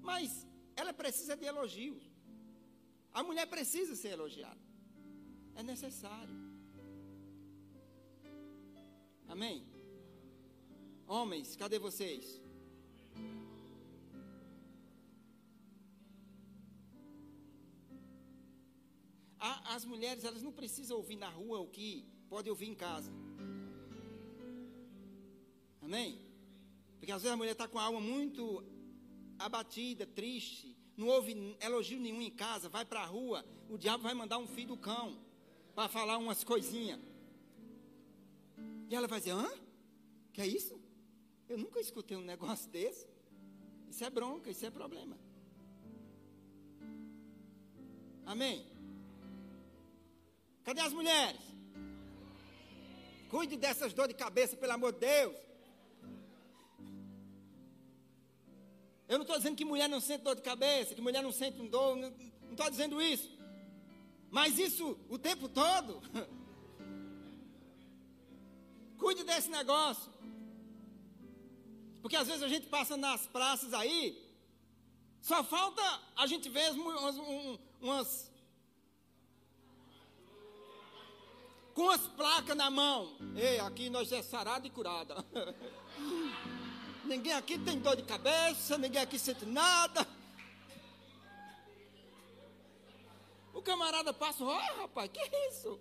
Mas 0.00 0.46
ela 0.74 0.92
precisa 0.92 1.36
de 1.36 1.44
elogios. 1.44 2.02
A 3.12 3.22
mulher 3.22 3.46
precisa 3.46 3.94
ser 3.94 4.10
elogiada. 4.10 4.60
É 5.54 5.62
necessário. 5.62 6.36
Amém? 9.28 9.66
Homens, 11.06 11.56
cadê 11.56 11.78
vocês? 11.78 12.40
As 19.38 19.84
mulheres, 19.84 20.24
elas 20.24 20.42
não 20.42 20.50
precisam 20.50 20.96
ouvir 20.96 21.16
na 21.16 21.28
rua 21.28 21.60
o 21.60 21.68
que 21.68 22.04
pode 22.28 22.50
ouvir 22.50 22.68
em 22.68 22.74
casa. 22.74 23.12
Amém? 25.88 26.20
Porque 26.98 27.10
às 27.10 27.22
vezes 27.22 27.32
a 27.32 27.36
mulher 27.38 27.52
está 27.52 27.66
com 27.66 27.78
a 27.78 27.84
alma 27.84 27.98
muito 27.98 28.62
abatida, 29.38 30.06
triste, 30.06 30.76
não 30.94 31.06
houve 31.06 31.56
elogio 31.62 31.98
nenhum 31.98 32.20
em 32.20 32.30
casa, 32.30 32.68
vai 32.68 32.84
para 32.84 33.00
a 33.00 33.06
rua, 33.06 33.42
o 33.70 33.78
diabo 33.78 34.02
vai 34.02 34.12
mandar 34.12 34.36
um 34.36 34.46
filho 34.46 34.68
do 34.68 34.76
cão 34.76 35.18
para 35.74 35.88
falar 35.88 36.18
umas 36.18 36.44
coisinhas. 36.44 37.00
E 38.90 38.94
ela 38.94 39.08
vai 39.08 39.18
dizer: 39.18 39.32
hã? 39.32 39.50
Que 40.34 40.42
é 40.42 40.46
isso? 40.46 40.78
Eu 41.48 41.56
nunca 41.56 41.80
escutei 41.80 42.18
um 42.18 42.20
negócio 42.20 42.70
desse. 42.70 43.08
Isso 43.88 44.04
é 44.04 44.10
bronca, 44.10 44.50
isso 44.50 44.66
é 44.66 44.70
problema. 44.70 45.18
Amém? 48.26 48.66
Cadê 50.64 50.82
as 50.82 50.92
mulheres? 50.92 51.40
Cuide 53.30 53.56
dessas 53.56 53.94
dores 53.94 54.14
de 54.14 54.22
cabeça, 54.22 54.54
pelo 54.54 54.72
amor 54.72 54.92
de 54.92 54.98
Deus. 54.98 55.47
Eu 59.08 59.16
não 59.18 59.22
estou 59.22 59.38
dizendo 59.38 59.56
que 59.56 59.64
mulher 59.64 59.88
não 59.88 60.00
sente 60.00 60.22
dor 60.22 60.36
de 60.36 60.42
cabeça, 60.42 60.94
que 60.94 61.00
mulher 61.00 61.22
não 61.22 61.32
sente 61.32 61.56
dor, 61.68 61.96
não 61.96 62.12
estou 62.50 62.70
dizendo 62.70 63.00
isso. 63.00 63.30
Mas 64.30 64.58
isso 64.58 64.98
o 65.08 65.18
tempo 65.18 65.48
todo. 65.48 66.02
Cuide 68.98 69.24
desse 69.24 69.48
negócio. 69.48 70.12
Porque 72.02 72.16
às 72.16 72.26
vezes 72.26 72.42
a 72.42 72.48
gente 72.48 72.66
passa 72.66 72.96
nas 72.96 73.26
praças 73.26 73.72
aí, 73.72 74.24
só 75.20 75.42
falta 75.42 75.82
a 76.14 76.26
gente 76.26 76.48
ver 76.48 76.70
umas, 76.72 77.16
umas 77.80 78.30
com 81.74 81.82
umas 81.82 82.08
placas 82.08 82.56
na 82.56 82.70
mão. 82.70 83.16
Ei, 83.36 83.60
aqui 83.60 83.88
nós 83.88 84.10
é 84.10 84.20
sarada 84.20 84.66
e 84.66 84.70
curada. 84.70 85.14
ninguém 87.08 87.32
aqui 87.32 87.58
tem 87.58 87.80
dor 87.80 87.96
de 87.96 88.02
cabeça, 88.02 88.76
ninguém 88.78 89.00
aqui 89.00 89.18
sente 89.18 89.46
nada. 89.46 90.06
O 93.54 93.62
camarada 93.62 94.12
passa, 94.12 94.44
ó 94.44 94.56
oh, 94.56 94.80
rapaz, 94.82 95.10
que 95.10 95.18
é 95.18 95.48
isso? 95.48 95.80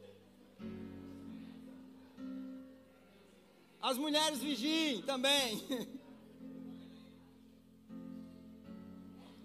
As 3.80 3.98
mulheres 3.98 4.40
vigiem 4.40 5.02
também. 5.04 5.62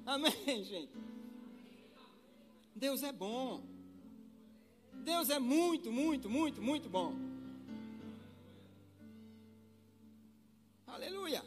Amém, 0.07 0.65
gente? 0.65 0.91
Deus 2.75 3.03
é 3.03 3.13
bom. 3.13 3.63
Deus 5.05 5.29
é 5.31 5.39
muito, 5.39 5.93
muito, 5.93 6.31
muito, 6.31 6.63
muito 6.63 6.89
bom. 6.89 7.15
Aleluia. 10.87 11.45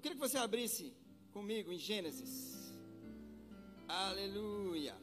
Eu 0.00 0.02
queria 0.02 0.16
que 0.16 0.26
você 0.26 0.38
abrisse 0.38 0.96
comigo 1.30 1.70
em 1.70 1.78
Gênesis. 1.78 2.72
Aleluia. 3.86 4.96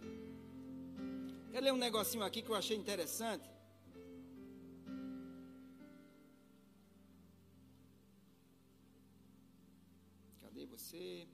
Quero 1.51 1.65
ler 1.65 1.71
um 1.71 1.77
negocinho 1.77 2.23
aqui 2.23 2.41
que 2.41 2.49
eu 2.49 2.55
achei 2.55 2.75
interessante. 2.75 3.47
Cadê 10.41 10.65
você? 10.65 11.27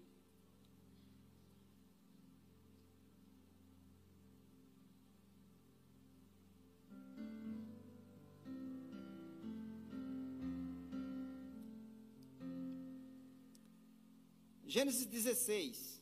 Gênesis 14.76 15.06
16, 15.06 16.02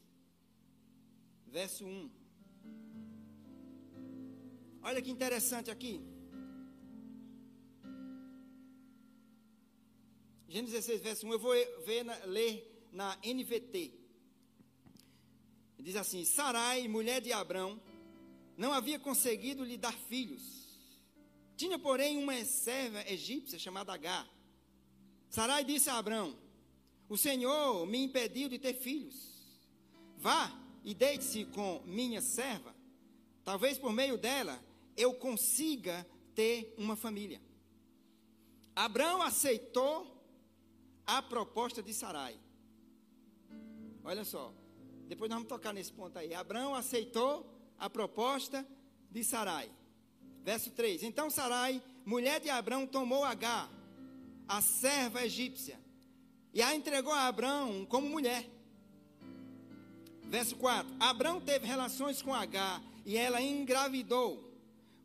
verso 1.46 1.84
1. 1.86 2.10
Olha 4.82 5.02
que 5.02 5.12
interessante 5.12 5.70
aqui. 5.70 6.02
Gênesis 10.48 10.86
16, 10.86 11.02
verso 11.02 11.28
1. 11.28 11.34
Eu 11.34 11.40
vou 11.40 11.54
ver, 11.86 12.06
ler 12.28 12.88
na 12.94 13.18
NVT. 13.18 13.92
Diz 15.78 15.98
assim: 15.98 16.24
Sarai, 16.24 16.88
mulher 16.88 17.20
de 17.20 17.34
Abrão, 17.34 17.78
não 18.56 18.72
havia 18.72 18.98
conseguido 18.98 19.66
lhe 19.66 19.76
dar 19.76 19.94
filhos. 19.94 20.46
Tinha, 21.58 21.78
porém, 21.78 22.18
uma 22.18 22.42
serva 22.46 23.02
egípcia 23.12 23.60
chamada 23.60 23.92
Agar. 23.92 24.26
Sarai 25.30 25.66
disse 25.66 25.90
a 25.90 25.98
Abrão: 25.98 26.40
o 27.12 27.18
Senhor 27.18 27.86
me 27.86 27.98
impediu 27.98 28.48
de 28.48 28.58
ter 28.58 28.74
filhos. 28.74 29.18
Vá 30.18 30.50
e 30.82 30.94
deite-se 30.94 31.44
com 31.44 31.82
minha 31.86 32.22
serva. 32.22 32.74
Talvez 33.44 33.78
por 33.78 33.92
meio 33.92 34.18
dela 34.18 34.58
eu 34.96 35.14
consiga 35.16 36.08
ter 36.34 36.74
uma 36.78 36.96
família. 36.96 37.42
Abraão 38.74 39.22
aceitou 39.22 40.24
a 41.06 41.22
proposta 41.22 41.84
de 41.84 41.94
Sarai. 41.94 42.40
Olha 44.06 44.24
só, 44.24 44.54
depois 45.10 45.30
nós 45.30 45.36
vamos 45.36 45.50
tocar 45.50 45.74
nesse 45.74 45.92
ponto 45.92 46.18
aí. 46.18 46.34
Abraão 46.34 46.74
aceitou 46.74 47.46
a 47.78 47.90
proposta 47.90 48.66
de 49.10 49.22
Sarai. 49.22 49.70
Verso 50.46 50.72
3: 50.72 51.04
Então 51.04 51.30
Sarai, 51.30 51.84
mulher 52.06 52.40
de 52.40 52.50
Abraão, 52.50 52.88
tomou 52.88 53.26
Agar, 53.26 53.70
a 54.48 54.62
serva 54.62 55.26
egípcia, 55.26 55.78
e 56.54 56.62
a 56.62 56.76
entregou 56.76 57.14
a 57.14 57.28
Abraão 57.28 57.86
como 57.86 58.10
mulher. 58.10 58.50
Verso 60.24 60.56
4: 60.56 60.92
Abraão 61.00 61.40
teve 61.40 61.66
relações 61.66 62.22
com 62.22 62.34
Agar 62.34 62.82
e 63.06 63.18
ela 63.18 63.42
engravidou. 63.42 64.50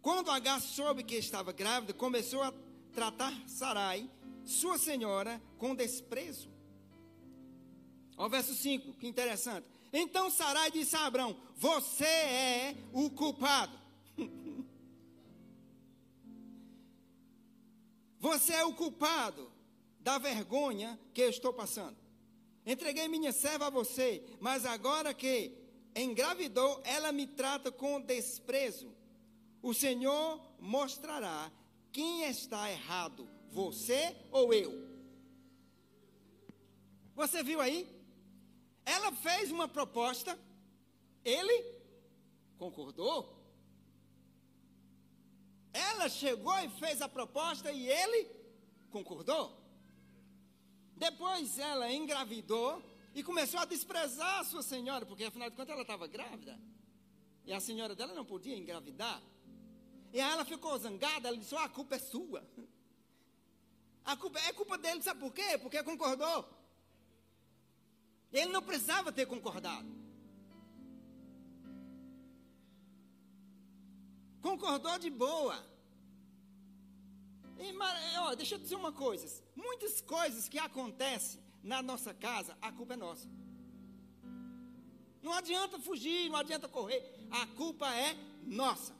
Quando 0.02 0.30
Agar 0.30 0.60
soube 0.60 1.02
que 1.02 1.16
estava 1.16 1.52
grávida, 1.52 1.92
começou 1.92 2.42
a 2.42 2.52
tratar 2.92 3.32
Sarai, 3.46 4.08
sua 4.44 4.78
senhora, 4.78 5.40
com 5.58 5.74
desprezo. 5.74 6.48
Ó, 8.16 8.28
verso 8.28 8.54
5, 8.54 8.94
que 8.94 9.06
interessante. 9.06 9.66
Então 9.92 10.30
Sarai 10.30 10.70
disse 10.70 10.96
a 10.96 11.06
Abraão: 11.06 11.36
Você 11.56 12.04
é 12.04 12.76
o 12.92 13.10
culpado. 13.10 13.78
Você 18.18 18.54
é 18.54 18.64
o 18.64 18.74
culpado 18.74 19.55
da 20.06 20.18
vergonha 20.18 20.96
que 21.12 21.22
estou 21.22 21.52
passando. 21.52 21.96
Entreguei 22.64 23.08
minha 23.08 23.32
serva 23.32 23.66
a 23.66 23.70
você, 23.70 24.22
mas 24.38 24.64
agora 24.64 25.12
que 25.12 25.52
engravidou, 25.96 26.80
ela 26.84 27.10
me 27.10 27.26
trata 27.26 27.72
com 27.72 28.00
desprezo. 28.00 28.94
O 29.60 29.74
Senhor 29.74 30.40
mostrará 30.60 31.50
quem 31.90 32.22
está 32.22 32.70
errado, 32.70 33.28
você 33.50 34.14
ou 34.30 34.54
eu. 34.54 34.72
Você 37.16 37.42
viu 37.42 37.60
aí? 37.60 37.92
Ela 38.84 39.10
fez 39.10 39.50
uma 39.50 39.66
proposta, 39.66 40.38
ele 41.24 41.64
concordou. 42.56 43.44
Ela 45.72 46.08
chegou 46.08 46.56
e 46.60 46.68
fez 46.78 47.02
a 47.02 47.08
proposta 47.08 47.72
e 47.72 47.88
ele 47.88 48.30
concordou. 48.88 49.65
Depois 50.96 51.58
ela 51.58 51.92
engravidou 51.92 52.82
e 53.14 53.22
começou 53.22 53.60
a 53.60 53.64
desprezar 53.64 54.40
a 54.40 54.44
sua 54.44 54.62
senhora, 54.62 55.04
porque 55.04 55.24
afinal 55.24 55.50
de 55.50 55.56
contas 55.56 55.72
ela 55.72 55.82
estava 55.82 56.06
grávida. 56.06 56.58
E 57.44 57.52
a 57.52 57.60
senhora 57.60 57.94
dela 57.94 58.14
não 58.14 58.24
podia 58.24 58.56
engravidar. 58.56 59.22
E 60.12 60.20
aí 60.20 60.32
ela 60.32 60.44
ficou 60.44 60.76
zangada, 60.78 61.28
ela 61.28 61.36
disse: 61.36 61.54
oh, 61.54 61.58
a 61.58 61.68
culpa 61.68 61.96
é 61.96 61.98
sua. 61.98 62.42
A 64.04 64.16
culpa 64.16 64.38
é 64.40 64.52
culpa 64.52 64.78
dele, 64.78 65.02
sabe 65.02 65.20
por 65.20 65.32
quê? 65.32 65.58
Porque 65.58 65.82
concordou. 65.82 66.48
Ele 68.32 68.52
não 68.52 68.62
precisava 68.62 69.12
ter 69.12 69.26
concordado. 69.26 69.88
Concordou 74.40 74.98
de 74.98 75.10
boa. 75.10 75.75
E, 77.58 78.18
ó, 78.18 78.34
deixa 78.34 78.54
eu 78.54 78.58
dizer 78.58 78.76
uma 78.76 78.92
coisa: 78.92 79.42
muitas 79.54 80.00
coisas 80.00 80.48
que 80.48 80.58
acontecem 80.58 81.40
na 81.62 81.82
nossa 81.82 82.12
casa, 82.12 82.56
a 82.60 82.70
culpa 82.70 82.94
é 82.94 82.96
nossa. 82.96 83.28
Não 85.22 85.32
adianta 85.32 85.78
fugir, 85.80 86.30
não 86.30 86.38
adianta 86.38 86.68
correr, 86.68 87.02
a 87.30 87.46
culpa 87.48 87.92
é 87.92 88.16
nossa. 88.44 88.94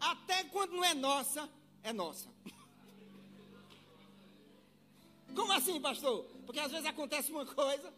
Até 0.00 0.44
quando 0.44 0.72
não 0.72 0.84
é 0.84 0.94
nossa, 0.94 1.48
é 1.82 1.92
nossa. 1.92 2.28
Como 5.34 5.52
assim, 5.52 5.80
pastor? 5.80 6.24
Porque 6.46 6.58
às 6.58 6.72
vezes 6.72 6.86
acontece 6.86 7.30
uma 7.30 7.46
coisa, 7.46 7.92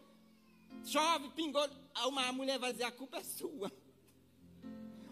chove, 0.85 1.31
pingou, 1.31 1.67
uma 2.07 2.31
mulher 2.33 2.59
vai 2.59 2.73
dizer: 2.73 2.85
a 2.85 2.93
culpa 2.93 3.19
é 3.19 3.25
sua. 3.25 3.73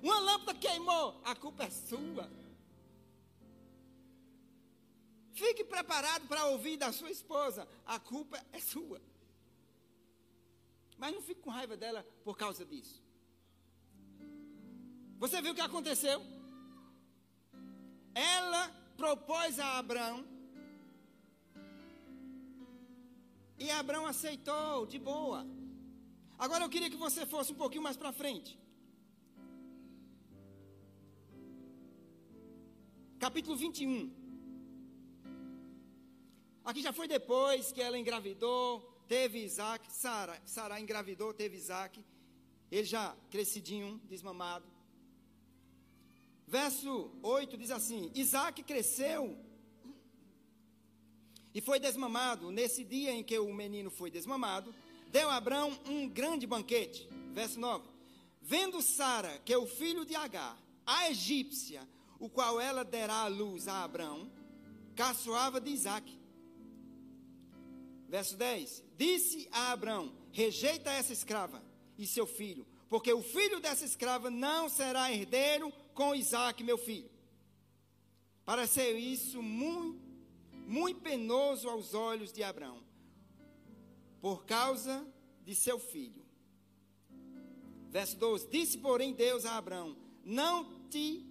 Uma 0.02 0.20
lâmpada 0.20 0.58
queimou, 0.58 1.20
a 1.24 1.34
culpa 1.34 1.64
é 1.64 1.70
sua. 1.70 2.30
Fique 5.38 5.62
preparado 5.62 6.26
para 6.26 6.46
ouvir 6.46 6.76
da 6.76 6.90
sua 6.92 7.10
esposa. 7.10 7.68
A 7.86 7.98
culpa 8.00 8.36
é 8.52 8.58
sua. 8.58 9.00
Mas 11.00 11.14
não 11.14 11.22
fique 11.22 11.40
com 11.40 11.50
raiva 11.58 11.76
dela 11.76 12.04
por 12.24 12.36
causa 12.36 12.64
disso. 12.64 13.00
Você 15.22 15.40
viu 15.40 15.52
o 15.52 15.54
que 15.54 15.60
aconteceu? 15.60 16.20
Ela 18.14 18.62
propôs 18.96 19.60
a 19.60 19.78
Abraão. 19.78 20.18
E 23.56 23.70
Abraão 23.70 24.06
aceitou 24.06 24.86
de 24.86 24.98
boa. 24.98 25.46
Agora 26.36 26.64
eu 26.64 26.68
queria 26.68 26.90
que 26.90 26.96
você 27.06 27.24
fosse 27.26 27.52
um 27.52 27.60
pouquinho 27.62 27.82
mais 27.88 27.96
para 27.96 28.12
frente. 28.12 28.58
Capítulo 33.20 33.56
21. 33.56 34.27
Aqui 36.68 36.82
já 36.82 36.92
foi 36.92 37.08
depois 37.08 37.72
que 37.72 37.80
ela 37.80 37.98
engravidou, 37.98 38.82
teve 39.08 39.42
Isaac, 39.42 39.90
Sara, 39.90 40.38
Sara 40.44 40.78
engravidou, 40.78 41.32
teve 41.32 41.56
Isaac. 41.56 42.04
Ele 42.70 42.84
já 42.84 43.16
crescidinho, 43.30 43.98
desmamado. 44.04 44.66
Verso 46.46 47.10
8 47.22 47.56
diz 47.56 47.70
assim: 47.70 48.12
Isaac 48.14 48.62
cresceu 48.64 49.38
e 51.54 51.62
foi 51.62 51.80
desmamado. 51.80 52.50
Nesse 52.50 52.84
dia 52.84 53.12
em 53.12 53.24
que 53.24 53.38
o 53.38 53.50
menino 53.50 53.90
foi 53.90 54.10
desmamado, 54.10 54.74
deu 55.10 55.30
a 55.30 55.36
Abraão 55.36 55.70
um 55.86 56.06
grande 56.06 56.46
banquete. 56.46 57.08
Verso 57.32 57.58
9: 57.58 57.88
Vendo 58.42 58.82
Sara 58.82 59.38
que 59.38 59.56
o 59.56 59.66
filho 59.66 60.04
de 60.04 60.14
Agar, 60.14 60.62
a 60.84 61.08
egípcia, 61.08 61.88
o 62.18 62.28
qual 62.28 62.60
ela 62.60 62.84
derá 62.84 63.22
a 63.22 63.28
luz 63.28 63.68
a 63.68 63.84
Abraão, 63.84 64.30
caçoava 64.94 65.58
de 65.62 65.70
Isaac. 65.70 66.18
Verso 68.08 68.36
10: 68.36 68.82
Disse 68.96 69.48
a 69.52 69.72
Abraão: 69.72 70.12
Rejeita 70.32 70.90
essa 70.90 71.12
escrava 71.12 71.62
e 71.98 72.06
seu 72.06 72.26
filho, 72.26 72.66
porque 72.88 73.12
o 73.12 73.22
filho 73.22 73.60
dessa 73.60 73.84
escrava 73.84 74.30
não 74.30 74.68
será 74.68 75.12
herdeiro 75.12 75.72
com 75.94 76.14
Isaac, 76.14 76.64
meu 76.64 76.78
filho. 76.78 77.10
Pareceu 78.44 78.98
isso 78.98 79.42
muito, 79.42 80.00
muito 80.66 81.00
penoso 81.00 81.68
aos 81.68 81.92
olhos 81.92 82.32
de 82.32 82.42
Abraão, 82.42 82.82
por 84.20 84.46
causa 84.46 85.06
de 85.44 85.54
seu 85.54 85.78
filho. 85.78 86.24
Verso 87.90 88.16
12: 88.16 88.48
Disse, 88.48 88.78
porém, 88.78 89.12
Deus 89.12 89.44
a 89.44 89.58
Abraão: 89.58 89.94
Não 90.24 90.88
te 90.88 91.26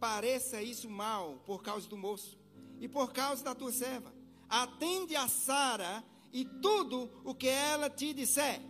pareça 0.00 0.62
isso 0.62 0.88
mal 0.88 1.42
por 1.44 1.62
causa 1.62 1.86
do 1.88 1.96
moço 1.96 2.38
e 2.80 2.88
por 2.88 3.12
causa 3.12 3.44
da 3.44 3.54
tua 3.54 3.70
serva. 3.70 4.12
Atende 4.48 5.14
a 5.14 5.28
Sara 5.28 6.04
e 6.32 6.44
tudo 6.44 7.10
o 7.24 7.34
que 7.34 7.48
ela 7.48 7.90
te 7.90 8.14
disser, 8.14 8.60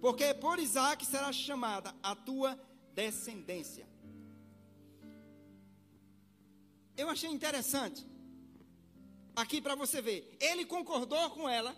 porque 0.00 0.32
por 0.34 0.58
Isaac 0.58 1.04
será 1.04 1.32
chamada 1.32 1.94
a 2.02 2.14
tua 2.14 2.58
descendência. 2.94 3.88
Eu 6.96 7.08
achei 7.08 7.30
interessante, 7.30 8.06
aqui 9.34 9.60
para 9.60 9.74
você 9.74 10.00
ver, 10.00 10.36
ele 10.40 10.64
concordou 10.64 11.30
com 11.30 11.48
ela 11.48 11.76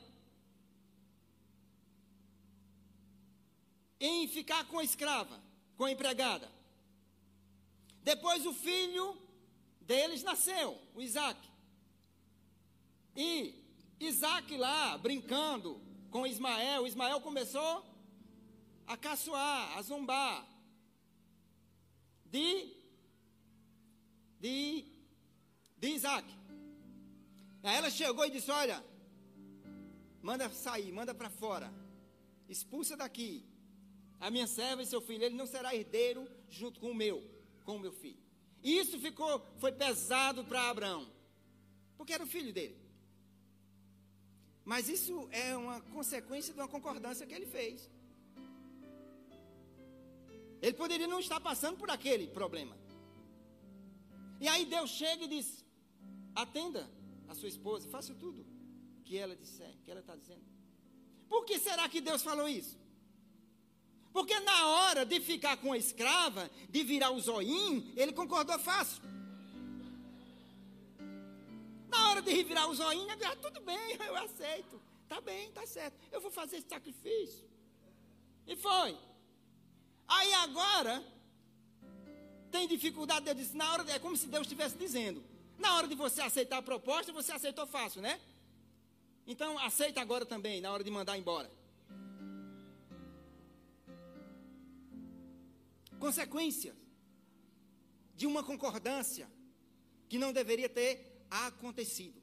em 3.99 4.29
ficar 4.29 4.67
com 4.67 4.79
a 4.79 4.85
escrava, 4.85 5.41
com 5.77 5.85
a 5.85 5.91
empregada. 5.91 6.51
Depois 8.03 8.45
o 8.45 8.53
filho 8.53 9.17
deles 9.81 10.23
nasceu, 10.23 10.79
o 10.95 11.01
Isaac. 11.01 11.41
E 13.17 13.63
Isaac 14.01 14.57
lá, 14.57 14.99
brincando 14.99 15.81
com 16.11 16.27
Ismael, 16.27 16.87
Ismael 16.87 17.21
começou 17.21 17.85
a 18.87 18.97
caçoar, 18.97 19.79
a 19.79 19.83
zombar 19.83 20.47
de, 22.27 22.75
de, 24.41 24.85
de 25.79 25.89
Isaac. 25.89 26.29
Aí 27.63 27.77
ela 27.77 27.91
chegou 27.91 28.25
e 28.27 28.31
disse: 28.31 28.51
Olha, 28.51 28.85
manda 30.23 30.49
sair, 30.51 30.93
manda 30.93 31.15
para 31.15 31.31
fora, 31.31 31.73
expulsa 32.49 32.97
daqui. 32.97 33.45
A 34.21 34.31
minha 34.31 34.47
serva 34.47 34.83
e 34.83 34.87
seu 34.87 35.01
filho, 35.01 35.25
ele 35.25 35.35
não 35.35 35.47
será 35.47 35.75
herdeiro 35.75 36.29
junto 36.49 36.81
com 36.81 36.91
o 36.91 36.95
meu 36.95 37.35
com 37.65 37.77
o 37.77 37.81
meu 37.81 37.93
filho. 37.93 38.23
E 38.63 38.79
isso 38.79 38.99
ficou, 38.99 39.45
foi 39.59 39.73
pesado 39.73 40.45
para 40.45 40.71
Abraão, 40.71 41.11
porque 41.97 42.13
era 42.13 42.23
o 42.23 42.27
filho 42.27 42.53
dele. 42.53 42.77
Mas 44.64 44.88
isso 44.88 45.29
é 45.31 45.57
uma 45.57 45.81
consequência 45.81 46.55
de 46.55 46.61
uma 46.61 46.68
concordância 46.68 47.27
que 47.27 47.35
ele 47.35 47.46
fez. 47.46 47.90
Ele 50.62 50.72
poderia 50.72 51.07
não 51.07 51.20
estar 51.20 51.40
passando 51.40 51.77
por 51.77 51.90
aquele 51.90 52.27
problema. 52.29 52.77
E 54.40 54.48
aí 54.48 54.64
Deus 54.64 54.90
chega 54.90 55.24
e 55.24 55.29
diz: 55.29 55.64
atenda 56.35 56.90
a 57.29 57.35
sua 57.35 57.48
esposa, 57.48 57.88
faça 57.88 58.14
tudo 58.14 58.46
que 59.05 59.18
ela 59.18 59.37
disser, 59.37 59.74
que 59.85 59.90
ela 59.90 60.00
está 60.00 60.16
dizendo. 60.16 60.44
Por 61.29 61.44
que 61.44 61.59
será 61.59 61.88
que 61.88 62.00
Deus 62.00 62.22
falou 62.22 62.48
isso? 62.48 62.79
Porque 64.12 64.38
na 64.40 64.68
hora 64.68 65.05
de 65.05 65.20
ficar 65.20 65.57
com 65.57 65.72
a 65.72 65.79
escrava, 65.79 66.50
de 66.70 66.83
virar 66.85 67.11
o 67.11 67.20
zoinho, 67.20 67.92
ele 67.96 68.12
concordou 68.12 68.59
fácil. 68.59 69.03
De 72.25 72.33
revirar 72.33 72.69
o 72.69 72.75
zoinho, 72.75 73.11
ele 73.11 73.25
ah, 73.25 73.37
tudo 73.37 73.61
bem, 73.61 73.97
eu 74.07 74.17
aceito. 74.17 74.81
Tá 75.09 75.21
bem, 75.21 75.51
tá 75.53 75.67
certo. 75.67 75.97
Eu 76.11 76.21
vou 76.21 76.31
fazer 76.31 76.57
esse 76.57 76.69
sacrifício. 76.69 77.45
E 78.47 78.57
foi. 78.57 78.97
Aí 80.09 80.33
agora, 80.35 81.05
tem 82.51 82.67
dificuldade, 82.67 83.29
eu 83.29 83.35
disse, 83.35 83.57
na 83.57 83.73
hora, 83.73 83.91
é 83.91 83.99
como 83.99 84.17
se 84.17 84.27
Deus 84.27 84.43
estivesse 84.43 84.77
dizendo. 84.77 85.23
Na 85.59 85.77
hora 85.77 85.87
de 85.87 85.95
você 85.95 86.21
aceitar 86.21 86.59
a 86.59 86.63
proposta, 86.63 87.13
você 87.13 87.33
aceitou 87.33 87.67
fácil, 87.67 88.03
né? 88.03 88.21
Então 89.27 89.59
aceita 89.59 90.01
agora 90.01 90.27
também, 90.27 90.61
na 90.61 90.73
hora 90.73 90.85
de 90.85 90.91
mandar 90.91 91.17
embora. 91.17 91.51
consequências 96.05 96.75
de 98.15 98.27
uma 98.27 98.45
concordância 98.45 99.27
que 100.07 100.19
não 100.19 100.35
deveria 100.35 100.69
ter 100.69 101.13
acontecido. 101.35 102.23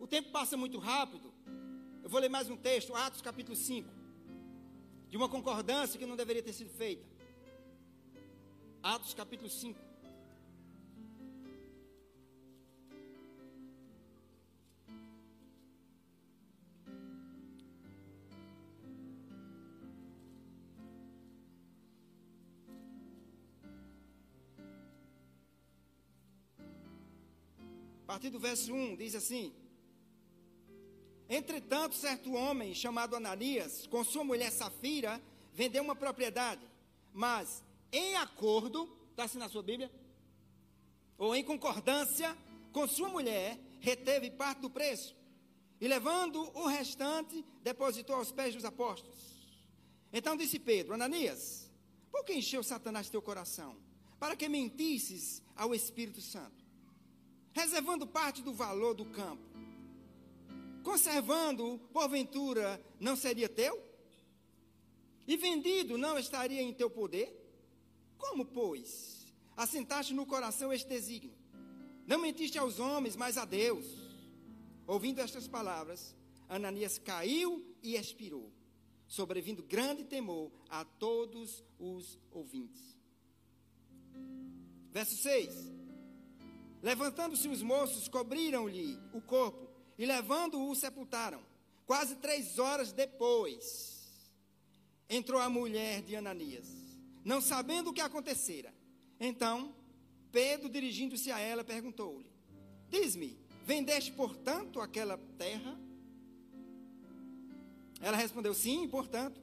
O 0.00 0.06
tempo 0.06 0.30
passa 0.30 0.56
muito 0.56 0.78
rápido. 0.78 1.32
Eu 2.02 2.10
vou 2.10 2.20
ler 2.20 2.28
mais 2.28 2.50
um 2.50 2.56
texto, 2.56 2.94
Atos 2.94 3.22
capítulo 3.22 3.56
5, 3.56 3.88
de 5.08 5.16
uma 5.16 5.28
concordância 5.28 5.98
que 5.98 6.06
não 6.06 6.16
deveria 6.16 6.42
ter 6.42 6.52
sido 6.52 6.70
feita. 6.70 7.06
Atos 8.82 9.14
capítulo 9.14 9.48
5. 9.48 9.91
Partir 28.12 28.28
do 28.28 28.38
verso 28.38 28.74
1, 28.74 28.96
diz 28.96 29.14
assim: 29.14 29.54
Entretanto, 31.30 31.94
certo 31.94 32.34
homem 32.34 32.74
chamado 32.74 33.16
Ananias, 33.16 33.86
com 33.86 34.04
sua 34.04 34.22
mulher 34.22 34.52
Safira, 34.52 35.18
vendeu 35.54 35.82
uma 35.82 35.96
propriedade, 35.96 36.60
mas 37.10 37.64
em 37.90 38.14
acordo, 38.16 38.86
está 39.10 39.24
assim 39.24 39.38
na 39.38 39.48
sua 39.48 39.62
Bíblia? 39.62 39.90
Ou 41.16 41.34
em 41.34 41.42
concordância 41.42 42.36
com 42.70 42.86
sua 42.86 43.08
mulher, 43.08 43.58
reteve 43.80 44.30
parte 44.30 44.60
do 44.60 44.68
preço, 44.68 45.16
e 45.80 45.88
levando 45.88 46.38
o 46.54 46.66
restante, 46.66 47.42
depositou 47.62 48.16
aos 48.16 48.30
pés 48.30 48.54
dos 48.54 48.66
apóstolos. 48.66 49.16
Então 50.12 50.36
disse 50.36 50.58
Pedro: 50.58 50.92
Ananias, 50.92 51.70
por 52.10 52.26
que 52.26 52.34
encheu 52.34 52.62
Satanás 52.62 53.08
teu 53.08 53.22
coração? 53.22 53.74
Para 54.20 54.36
que 54.36 54.50
mentisses 54.50 55.42
ao 55.56 55.74
Espírito 55.74 56.20
Santo? 56.20 56.61
Reservando 57.52 58.06
parte 58.06 58.42
do 58.42 58.52
valor 58.52 58.94
do 58.94 59.04
campo. 59.06 59.42
Conservando, 60.82 61.78
porventura, 61.92 62.82
não 62.98 63.14
seria 63.14 63.48
teu? 63.48 63.80
E 65.26 65.36
vendido, 65.36 65.96
não 65.96 66.18
estaria 66.18 66.60
em 66.60 66.72
teu 66.72 66.90
poder? 66.90 67.38
Como, 68.18 68.44
pois, 68.44 69.26
assentaste 69.56 70.12
no 70.12 70.26
coração 70.26 70.72
este 70.72 70.88
desígnio? 70.88 71.36
Não 72.06 72.18
mentiste 72.18 72.58
aos 72.58 72.80
homens, 72.80 73.14
mas 73.14 73.38
a 73.38 73.44
Deus. 73.44 73.86
Ouvindo 74.86 75.20
estas 75.20 75.46
palavras, 75.46 76.14
Ananias 76.48 76.98
caiu 76.98 77.64
e 77.82 77.94
expirou, 77.94 78.52
sobrevindo 79.06 79.62
grande 79.62 80.04
temor 80.04 80.50
a 80.68 80.84
todos 80.84 81.64
os 81.78 82.18
ouvintes. 82.30 82.96
Verso 84.90 85.16
6. 85.16 85.81
Levantando-se 86.82 87.48
os 87.48 87.62
moços, 87.62 88.08
cobriram-lhe 88.08 88.98
o 89.12 89.20
corpo 89.20 89.70
e, 89.96 90.04
levando-o, 90.04 90.74
sepultaram. 90.74 91.40
Quase 91.86 92.16
três 92.16 92.58
horas 92.58 92.92
depois, 92.92 93.92
entrou 95.08 95.40
a 95.40 95.48
mulher 95.48 96.02
de 96.02 96.16
Ananias, 96.16 96.66
não 97.24 97.40
sabendo 97.40 97.90
o 97.90 97.92
que 97.92 98.00
acontecera. 98.00 98.74
Então, 99.20 99.74
Pedro, 100.32 100.68
dirigindo-se 100.68 101.30
a 101.30 101.38
ela, 101.38 101.62
perguntou-lhe: 101.62 102.30
Diz-me, 102.88 103.38
vendeste, 103.64 104.10
portanto, 104.10 104.80
aquela 104.80 105.16
terra? 105.38 105.78
Ela 108.00 108.16
respondeu: 108.16 108.52
Sim, 108.52 108.88
portanto. 108.88 109.40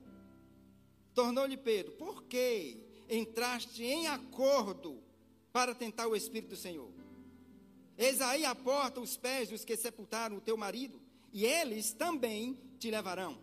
Tornou-lhe 1.13 1.57
Pedro: 1.57 1.93
Por 1.93 2.23
que 2.23 2.77
entraste 3.09 3.83
em 3.83 4.07
acordo 4.07 5.01
para 5.51 5.73
tentar 5.73 6.07
o 6.07 6.15
Espírito 6.15 6.49
do 6.49 6.57
Senhor? 6.57 6.98
Eis 7.99 8.21
aí 8.21 8.45
a 8.45 8.55
porta 8.55 9.01
os 9.01 9.17
pés 9.17 9.49
dos 9.49 9.65
que 9.65 9.75
sepultaram 9.75 10.37
o 10.37 10.41
teu 10.41 10.55
marido, 10.55 11.01
e 11.33 11.45
eles 11.45 11.91
também 11.91 12.57
te 12.79 12.89
levarão. 12.89 13.37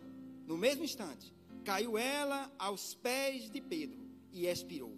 No 0.47 0.57
mesmo 0.57 0.83
instante, 0.83 1.31
caiu 1.63 1.95
ela 1.95 2.51
aos 2.57 2.95
pés 2.95 3.51
de 3.51 3.61
Pedro 3.61 3.99
e 4.31 4.47
expirou. 4.47 4.97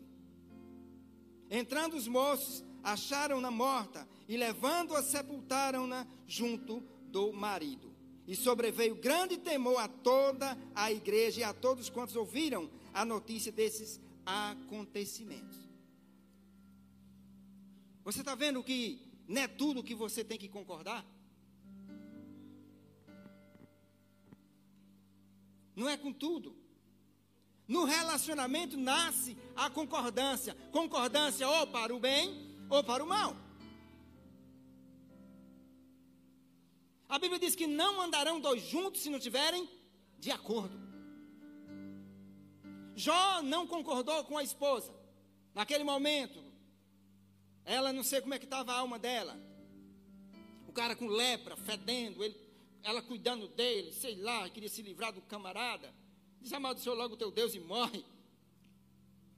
Entrando 1.49 1.97
os 1.97 2.07
moços, 2.07 2.63
acharam-na 2.81 3.51
morta 3.51 4.07
e, 4.29 4.37
levando-a, 4.37 5.03
sepultaram-na 5.03 6.07
junto 6.25 6.79
do 7.11 7.33
marido. 7.33 7.93
E 8.25 8.37
sobreveio 8.37 8.95
grande 8.95 9.37
temor 9.37 9.81
a 9.81 9.89
toda 9.89 10.57
a 10.73 10.89
igreja 10.89 11.41
e 11.41 11.43
a 11.43 11.51
todos 11.51 11.89
quantos 11.89 12.15
ouviram 12.15 12.71
a 12.93 13.03
notícia 13.03 13.51
desses 13.51 13.99
acontecimentos. 14.25 15.57
Você 18.05 18.21
está 18.21 18.35
vendo 18.35 18.63
que 18.63 19.08
não 19.29 19.43
é 19.43 19.47
tudo 19.47 19.83
que 19.83 19.93
você 19.93 20.23
tem 20.23 20.39
que 20.39 20.49
concordar? 20.49 21.05
Não 25.75 25.87
é 25.87 25.95
com 25.95 26.11
tudo. 26.11 26.57
No 27.67 27.85
relacionamento 27.85 28.75
nasce 28.75 29.37
a 29.55 29.69
concordância. 29.69 30.55
Concordância 30.71 31.47
ou 31.47 31.67
para 31.67 31.95
o 31.95 31.99
bem 31.99 32.57
ou 32.71 32.83
para 32.83 33.03
o 33.03 33.07
mal. 33.07 33.37
A 37.07 37.19
Bíblia 37.19 37.39
diz 37.39 37.55
que 37.55 37.67
não 37.67 38.01
andarão 38.01 38.39
dois 38.39 38.63
juntos 38.63 39.01
se 39.01 39.11
não 39.11 39.19
tiverem 39.19 39.69
de 40.17 40.31
acordo. 40.31 40.75
Jó 42.95 43.43
não 43.43 43.67
concordou 43.67 44.23
com 44.23 44.39
a 44.39 44.43
esposa. 44.43 44.91
Naquele 45.53 45.83
momento, 45.83 46.48
ela 47.65 47.93
não 47.93 48.03
sei 48.03 48.21
como 48.21 48.33
é 48.33 48.39
que 48.39 48.45
estava 48.45 48.71
a 48.71 48.77
alma 48.77 48.97
dela. 48.97 49.39
O 50.67 50.71
cara 50.71 50.95
com 50.95 51.07
lepra, 51.07 51.55
fedendo, 51.57 52.23
ele, 52.23 52.35
ela 52.83 53.01
cuidando 53.01 53.47
dele, 53.47 53.91
sei 53.91 54.15
lá, 54.15 54.49
queria 54.49 54.69
se 54.69 54.81
livrar 54.81 55.11
do 55.11 55.21
camarada. 55.21 55.93
Diz, 56.41 56.53
amaldiçoa 56.53 56.95
logo 56.95 57.15
o 57.15 57.17
teu 57.17 57.31
Deus 57.31 57.53
e 57.53 57.59
morre. 57.59 58.03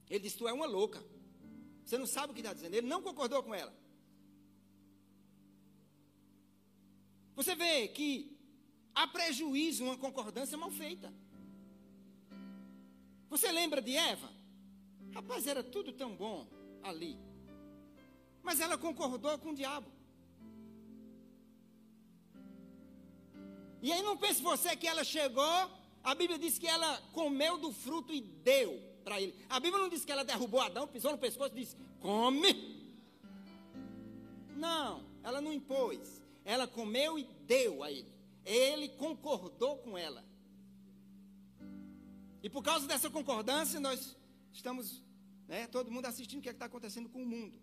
Ele 0.10 0.19
disse, 0.19 0.38
tu 0.38 0.47
é 0.47 0.53
uma 0.53 0.65
louca. 0.65 1.03
Você 1.86 1.97
não 1.97 2.05
sabe 2.05 2.31
o 2.31 2.34
que 2.34 2.41
está 2.41 2.53
dizendo. 2.53 2.73
Ele 2.73 2.88
não 2.88 3.01
concordou 3.01 3.41
com 3.41 3.55
ela. 3.55 3.73
Você 7.36 7.55
vê 7.55 7.88
que 7.88 8.38
há 8.93 9.07
prejuízo 9.07 9.84
uma 9.84 9.97
concordância 9.97 10.57
mal 10.57 10.69
feita. 10.69 11.13
Você 13.29 13.51
lembra 13.51 13.81
de 13.81 13.95
Eva? 13.95 14.29
Rapaz, 15.13 15.47
era 15.47 15.63
tudo 15.63 15.93
tão 15.93 16.15
bom 16.15 16.47
ali. 16.84 17.17
Mas 18.43 18.60
ela 18.60 18.77
concordou 18.77 19.38
com 19.39 19.49
o 19.49 19.56
diabo. 19.56 19.91
E 23.82 23.91
aí 23.91 24.01
não 24.04 24.15
pense 24.15 24.41
você 24.41 24.75
que 24.75 24.88
ela 24.88 25.04
chegou, 25.04 25.71
a 26.04 26.13
Bíblia 26.13 26.38
diz 26.38 26.58
que 26.58 26.67
ela 26.67 27.01
comeu 27.13 27.58
do 27.58 27.71
fruto 27.71 28.13
e 28.13 28.21
deu 28.21 28.80
para 29.04 29.19
ele. 29.19 29.36
A 29.49 29.60
Bíblia 29.60 29.82
não 29.82 29.89
diz 29.89 30.06
que 30.06 30.12
ela 30.12 30.23
derrubou 30.23 30.62
Adão, 30.62 30.88
pisou 30.88 31.12
no 31.12 31.17
pescoço 31.17 31.56
e 31.56 31.62
disse: 31.62 31.75
"Come". 31.99 32.54
Não, 34.56 35.04
ela 35.23 35.41
não 35.41 35.51
impôs. 35.51 36.21
Ela 36.45 36.67
comeu 36.67 37.17
e 37.17 37.23
deu 37.45 37.84
a 37.84 37.91
ele. 37.91 38.12
Ele 38.45 38.89
concordou 38.89 39.77
com 39.77 39.97
ela. 39.97 40.23
E 42.43 42.49
por 42.49 42.63
causa 42.63 42.88
dessa 42.88 43.10
concordância, 43.10 43.80
nós 43.80 44.15
estamos, 44.51 45.04
né, 45.47 45.67
todo 45.67 45.91
mundo 45.91 46.06
assistindo 46.08 46.39
o 46.39 46.41
que 46.41 46.49
é 46.49 46.51
está 46.51 46.65
acontecendo 46.65 47.10
com 47.10 47.21
o 47.21 47.25
mundo. 47.25 47.60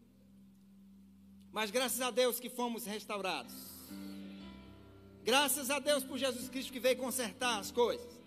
Mas 1.52 1.70
graças 1.70 2.00
a 2.00 2.10
Deus 2.10 2.38
que 2.38 2.48
fomos 2.48 2.84
restaurados. 2.84 3.54
Graças 5.24 5.70
a 5.70 5.78
Deus 5.78 6.04
por 6.04 6.16
Jesus 6.16 6.48
Cristo 6.48 6.72
que 6.72 6.80
veio 6.80 6.96
consertar 6.96 7.58
as 7.58 7.70
coisas. 7.70 8.18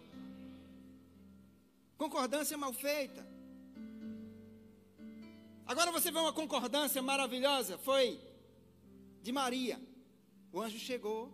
Concordância 1.97 2.57
mal 2.57 2.73
feita. 2.73 3.25
Agora 5.65 5.91
você 5.91 6.11
vê 6.11 6.19
uma 6.19 6.33
concordância 6.33 7.01
maravilhosa. 7.01 7.77
Foi 7.77 8.19
de 9.21 9.31
Maria. 9.31 9.79
O 10.51 10.61
anjo 10.61 10.77
chegou. 10.79 11.31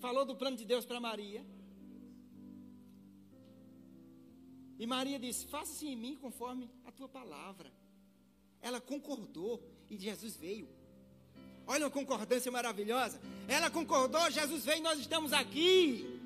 Falou 0.00 0.24
do 0.24 0.34
plano 0.34 0.56
de 0.56 0.64
Deus 0.64 0.84
para 0.84 0.98
Maria. 0.98 1.44
E 4.78 4.86
Maria 4.86 5.18
disse: 5.18 5.46
Faça-se 5.46 5.86
em 5.86 5.94
mim 5.94 6.16
conforme 6.16 6.70
a 6.84 6.90
tua 6.90 7.08
palavra. 7.08 7.72
Ela 8.60 8.80
concordou 8.80 9.62
e 9.92 9.98
Jesus 9.98 10.34
veio. 10.36 10.66
Olha 11.66 11.84
uma 11.84 11.90
concordância 11.90 12.50
maravilhosa. 12.50 13.20
Ela 13.46 13.70
concordou, 13.70 14.30
Jesus 14.30 14.64
veio 14.64 14.78
e 14.78 14.82
nós 14.82 14.98
estamos 14.98 15.34
aqui. 15.34 16.18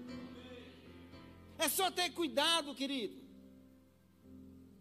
É 1.58 1.68
só 1.68 1.90
ter 1.90 2.10
cuidado, 2.10 2.74
querido, 2.74 3.16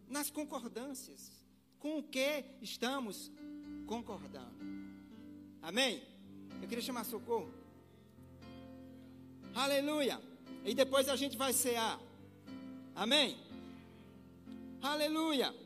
nas 0.08 0.30
concordâncias. 0.30 1.32
Com 1.80 2.00
o 2.00 2.04
que 2.04 2.43
estamos 2.62 3.32
concordando. 3.88 4.56
Amém? 5.62 6.04
Eu 6.62 6.67
queria 6.67 6.84
chamar 6.84 7.06
socorro. 7.06 7.52
Aleluia. 9.54 10.21
E 10.63 10.74
depois 10.76 11.10
a 11.10 11.15
gente 11.15 11.38
vai 11.38 11.54
cear. 11.54 12.00
Amém? 12.95 13.38
Aleluia. 14.82 15.64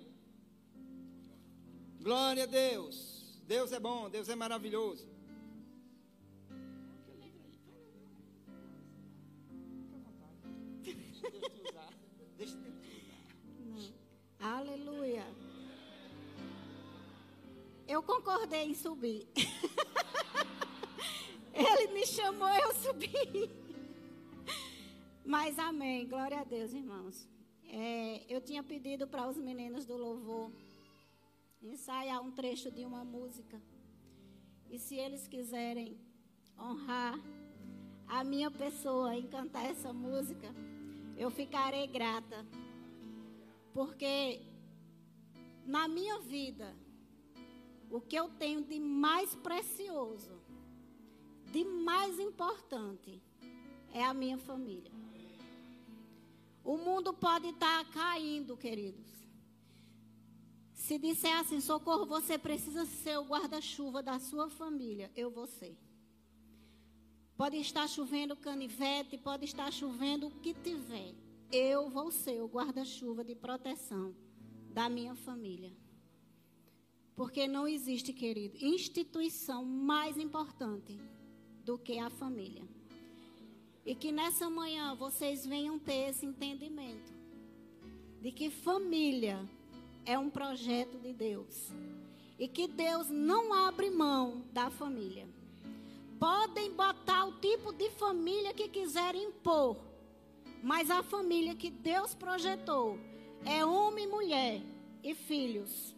Glória 2.00 2.44
a 2.44 2.48
Deus. 2.48 3.42
Deus 3.46 3.74
é 3.74 3.80
bom, 3.80 4.10
Deus 4.10 4.30
é 4.30 4.36
maravilhoso. 4.36 5.06
Aleluia. 14.40 15.26
Eu 17.86 18.02
concordei 18.02 18.70
em 18.70 18.74
subir. 18.74 19.28
Ele 21.54 21.92
me 21.92 22.06
chamou, 22.06 22.48
eu 22.48 22.74
subi. 22.76 23.52
Mas 25.26 25.60
amém, 25.60 26.08
glória 26.08 26.40
a 26.40 26.46
Deus, 26.46 26.72
irmãos. 26.72 27.28
É, 27.66 28.24
eu 28.30 28.40
tinha 28.40 28.64
pedido 28.64 29.06
para 29.06 29.28
os 29.28 29.38
meninos 29.38 29.86
do 29.86 29.98
louvor 29.98 30.50
ensaiar 31.62 32.22
um 32.22 32.32
trecho 32.32 32.72
de 32.72 32.86
uma 32.86 33.04
música. 33.04 33.62
E 34.70 34.78
se 34.78 34.96
eles 34.96 35.28
quiserem 35.28 36.00
honrar 36.58 37.20
a 38.08 38.24
minha 38.24 38.50
pessoa 38.50 39.16
em 39.16 39.28
cantar 39.28 39.66
essa 39.66 39.92
música, 39.92 40.48
eu 41.18 41.30
ficarei 41.30 41.88
grata. 41.88 42.46
Porque 43.74 44.42
na 45.66 45.88
minha 45.88 46.20
vida, 46.20 46.76
o 47.90 48.00
que 48.00 48.16
eu 48.16 48.30
tenho 48.30 48.64
de 48.64 48.80
mais 48.80 49.36
precioso, 49.36 50.40
de 51.52 51.64
mais 51.64 52.20
importante, 52.20 53.22
é 53.94 54.04
a 54.04 54.14
minha 54.14 54.38
família. 54.38 54.92
O 56.64 56.78
mundo 56.78 57.14
pode 57.14 57.48
estar 57.48 57.84
caindo, 57.92 58.56
queridos. 58.56 59.19
Se 60.90 60.98
disser 60.98 61.38
assim, 61.38 61.62
socorro, 61.62 62.04
você 62.04 62.36
precisa 62.36 62.84
ser 62.84 63.20
o 63.20 63.24
guarda-chuva 63.24 64.02
da 64.02 64.18
sua 64.18 64.50
família, 64.50 65.12
eu 65.16 65.30
vou 65.30 65.46
ser. 65.46 65.78
Pode 67.38 67.58
estar 67.58 67.88
chovendo 67.88 68.36
canivete, 68.36 69.16
pode 69.16 69.46
estar 69.46 69.72
chovendo 69.72 70.26
o 70.26 70.32
que 70.32 70.52
tiver. 70.52 71.14
Eu 71.52 71.92
vou 71.92 72.10
ser 72.10 72.42
o 72.42 72.48
guarda-chuva 72.48 73.24
de 73.24 73.36
proteção 73.36 74.16
da 74.74 74.90
minha 74.90 75.14
família. 75.14 75.72
Porque 77.16 77.48
não 77.48 77.68
existe, 77.68 78.12
querido, 78.12 78.58
instituição 78.60 79.64
mais 79.64 80.18
importante 80.18 81.00
do 81.64 81.78
que 81.78 82.00
a 82.00 82.10
família. 82.10 82.68
E 83.86 83.94
que 83.94 84.12
nessa 84.12 84.50
manhã 84.50 84.96
vocês 84.96 85.46
venham 85.46 85.78
ter 85.78 86.10
esse 86.10 86.26
entendimento 86.26 87.14
de 88.20 88.32
que 88.32 88.50
família 88.50 89.48
é 90.10 90.18
um 90.18 90.28
projeto 90.28 90.98
de 90.98 91.14
Deus. 91.14 91.72
E 92.40 92.48
que 92.48 92.68
Deus 92.68 93.12
não 93.12 93.54
abre 93.54 93.92
mão 93.92 94.44
da 94.52 94.72
família. 94.72 95.28
Podem 96.20 96.74
botar 96.74 97.26
o 97.26 97.34
tipo 97.34 97.72
de 97.72 97.92
família 97.92 98.52
que 98.52 98.68
quiserem 98.68 99.26
impor, 99.26 99.78
mas 100.64 100.90
a 100.90 101.04
família 101.04 101.56
que 101.56 101.70
Deus 101.70 102.16
projetou 102.16 102.98
é 103.46 103.64
homem, 103.64 104.08
mulher 104.08 104.64
e 105.04 105.14
filhos. 105.14 105.94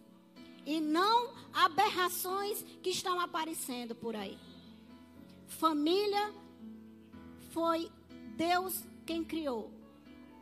E 0.66 0.82
não 0.82 1.34
aberrações 1.54 2.66
que 2.84 2.90
estão 2.90 3.18
aparecendo 3.18 3.96
por 3.96 4.14
aí. 4.14 4.38
Família 5.48 6.34
foi 7.52 7.90
Deus 8.36 8.84
quem 9.06 9.24
criou. 9.24 9.72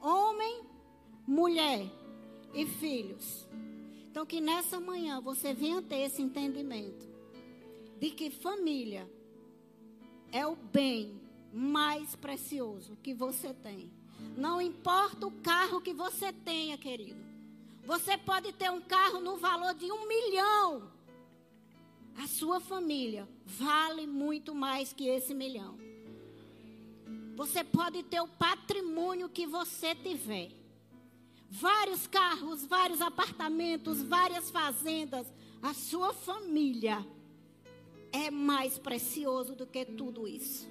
Homem, 0.02 0.64
mulher 1.28 1.99
e 2.54 2.66
filhos. 2.66 3.48
Então, 4.10 4.26
que 4.26 4.42
nessa 4.42 4.80
manhã 4.80 5.22
você 5.22 5.54
venha 5.54 5.82
ter 5.82 6.02
esse 6.02 6.22
entendimento 6.22 7.08
de 8.00 8.10
que 8.12 8.30
família 8.30 9.10
é 10.32 10.46
o 10.46 10.56
bem 10.56 11.20
mais 11.54 12.16
precioso 12.16 12.98
que 13.04 13.14
você 13.14 13.54
tem. 13.54 13.92
Não 14.36 14.62
importa 14.62 15.28
o 15.28 15.32
carro 15.32 15.82
que 15.82 15.94
você 15.94 16.32
tenha, 16.34 16.78
querido. 16.78 17.24
Você 17.86 18.18
pode 18.18 18.52
ter 18.54 18.70
um 18.72 18.82
carro 18.82 19.20
no 19.20 19.38
valor 19.38 19.74
de 19.74 19.92
um 19.92 20.08
milhão. 20.08 20.92
A 22.18 22.28
sua 22.28 22.60
família 22.60 23.28
vale 23.46 24.06
muito 24.06 24.54
mais 24.54 24.92
que 24.92 25.08
esse 25.08 25.34
milhão. 25.34 25.78
Você 27.36 27.64
pode 27.64 28.04
ter 28.04 28.20
o 28.20 28.28
patrimônio 28.28 29.30
que 29.30 29.48
você 29.48 29.96
tiver 29.96 30.59
vários 31.50 32.06
carros, 32.08 32.66
vários 32.66 33.02
apartamentos, 33.02 34.02
várias 34.02 34.50
fazendas, 34.52 35.28
a 35.62 35.74
sua 35.74 36.14
família 36.14 37.06
é 38.12 38.30
mais 38.30 38.78
precioso 38.78 39.56
do 39.56 39.66
que 39.66 39.84
tudo 39.84 40.28
isso. 40.28 40.68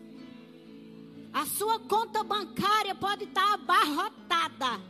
A 1.32 1.44
sua 1.46 1.78
conta 1.78 2.24
bancária 2.24 2.94
pode 2.94 3.24
estar 3.24 3.54
abarrotada. 3.54 4.80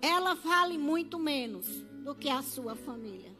Ela 0.00 0.34
vale 0.34 0.78
muito 0.78 1.18
menos 1.18 1.66
do 2.02 2.14
que 2.14 2.28
a 2.28 2.42
sua 2.42 2.74
família. 2.74 3.30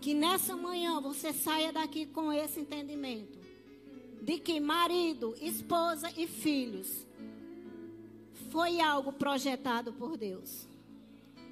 Que 0.00 0.14
nessa 0.14 0.56
manhã 0.56 1.00
você 1.00 1.32
saia 1.32 1.72
daqui 1.72 2.06
com 2.06 2.32
esse 2.32 2.60
entendimento 2.60 3.38
de 4.22 4.38
que 4.38 4.58
marido, 4.58 5.36
esposa 5.40 6.10
e 6.16 6.26
filhos 6.26 7.05
foi 8.50 8.80
algo 8.80 9.12
projetado 9.12 9.92
por 9.92 10.16
Deus. 10.16 10.66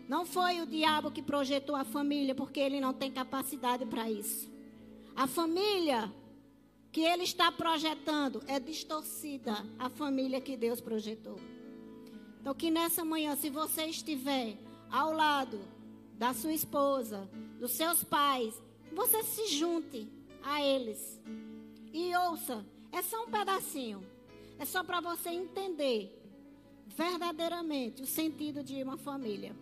Não 0.09 0.27
foi 0.27 0.61
o 0.61 0.67
diabo 0.67 1.11
que 1.11 1.23
projetou 1.23 1.75
a 1.75 1.85
família, 1.85 2.35
porque 2.35 2.61
ele 2.61 2.81
não 2.81 2.93
tem 2.93 3.11
capacidade 3.11 3.87
para 3.87 4.11
isso. 4.11 4.49
A 5.17 5.27
família 5.27 6.13
que 6.93 7.01
ele 7.01 7.25
está 7.25 7.51
projetando 7.51 8.43
é 8.47 8.61
distorcida 8.61 9.55
a 9.79 9.89
família 9.89 10.41
que 10.41 10.57
Deus 10.57 10.81
projetou. 10.81 11.41
Então, 12.41 12.55
que 12.55 12.71
nessa 12.71 13.05
manhã, 13.05 13.35
se 13.35 13.49
você 13.49 13.87
estiver 13.87 14.59
ao 14.91 15.13
lado 15.13 15.61
da 16.19 16.35
sua 16.35 16.53
esposa, 16.53 17.29
dos 17.59 17.73
seus 17.73 18.05
pais, 18.05 18.63
você 18.93 19.23
se 19.23 19.49
junte 19.49 20.07
a 20.43 20.63
eles 20.63 21.21
e 21.93 22.15
ouça. 22.17 22.65
É 22.93 23.03
só 23.03 23.25
um 23.25 23.31
pedacinho. 23.31 24.05
É 24.59 24.65
só 24.65 24.85
para 24.85 25.01
você 25.01 25.31
entender 25.31 26.24
verdadeiramente 26.87 28.03
o 28.03 28.07
sentido 28.07 28.63
de 28.63 28.83
uma 28.83 28.97
família. 28.97 29.55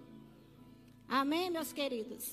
Amém, 1.09 1.51
meus 1.51 1.73
queridos? 1.73 2.33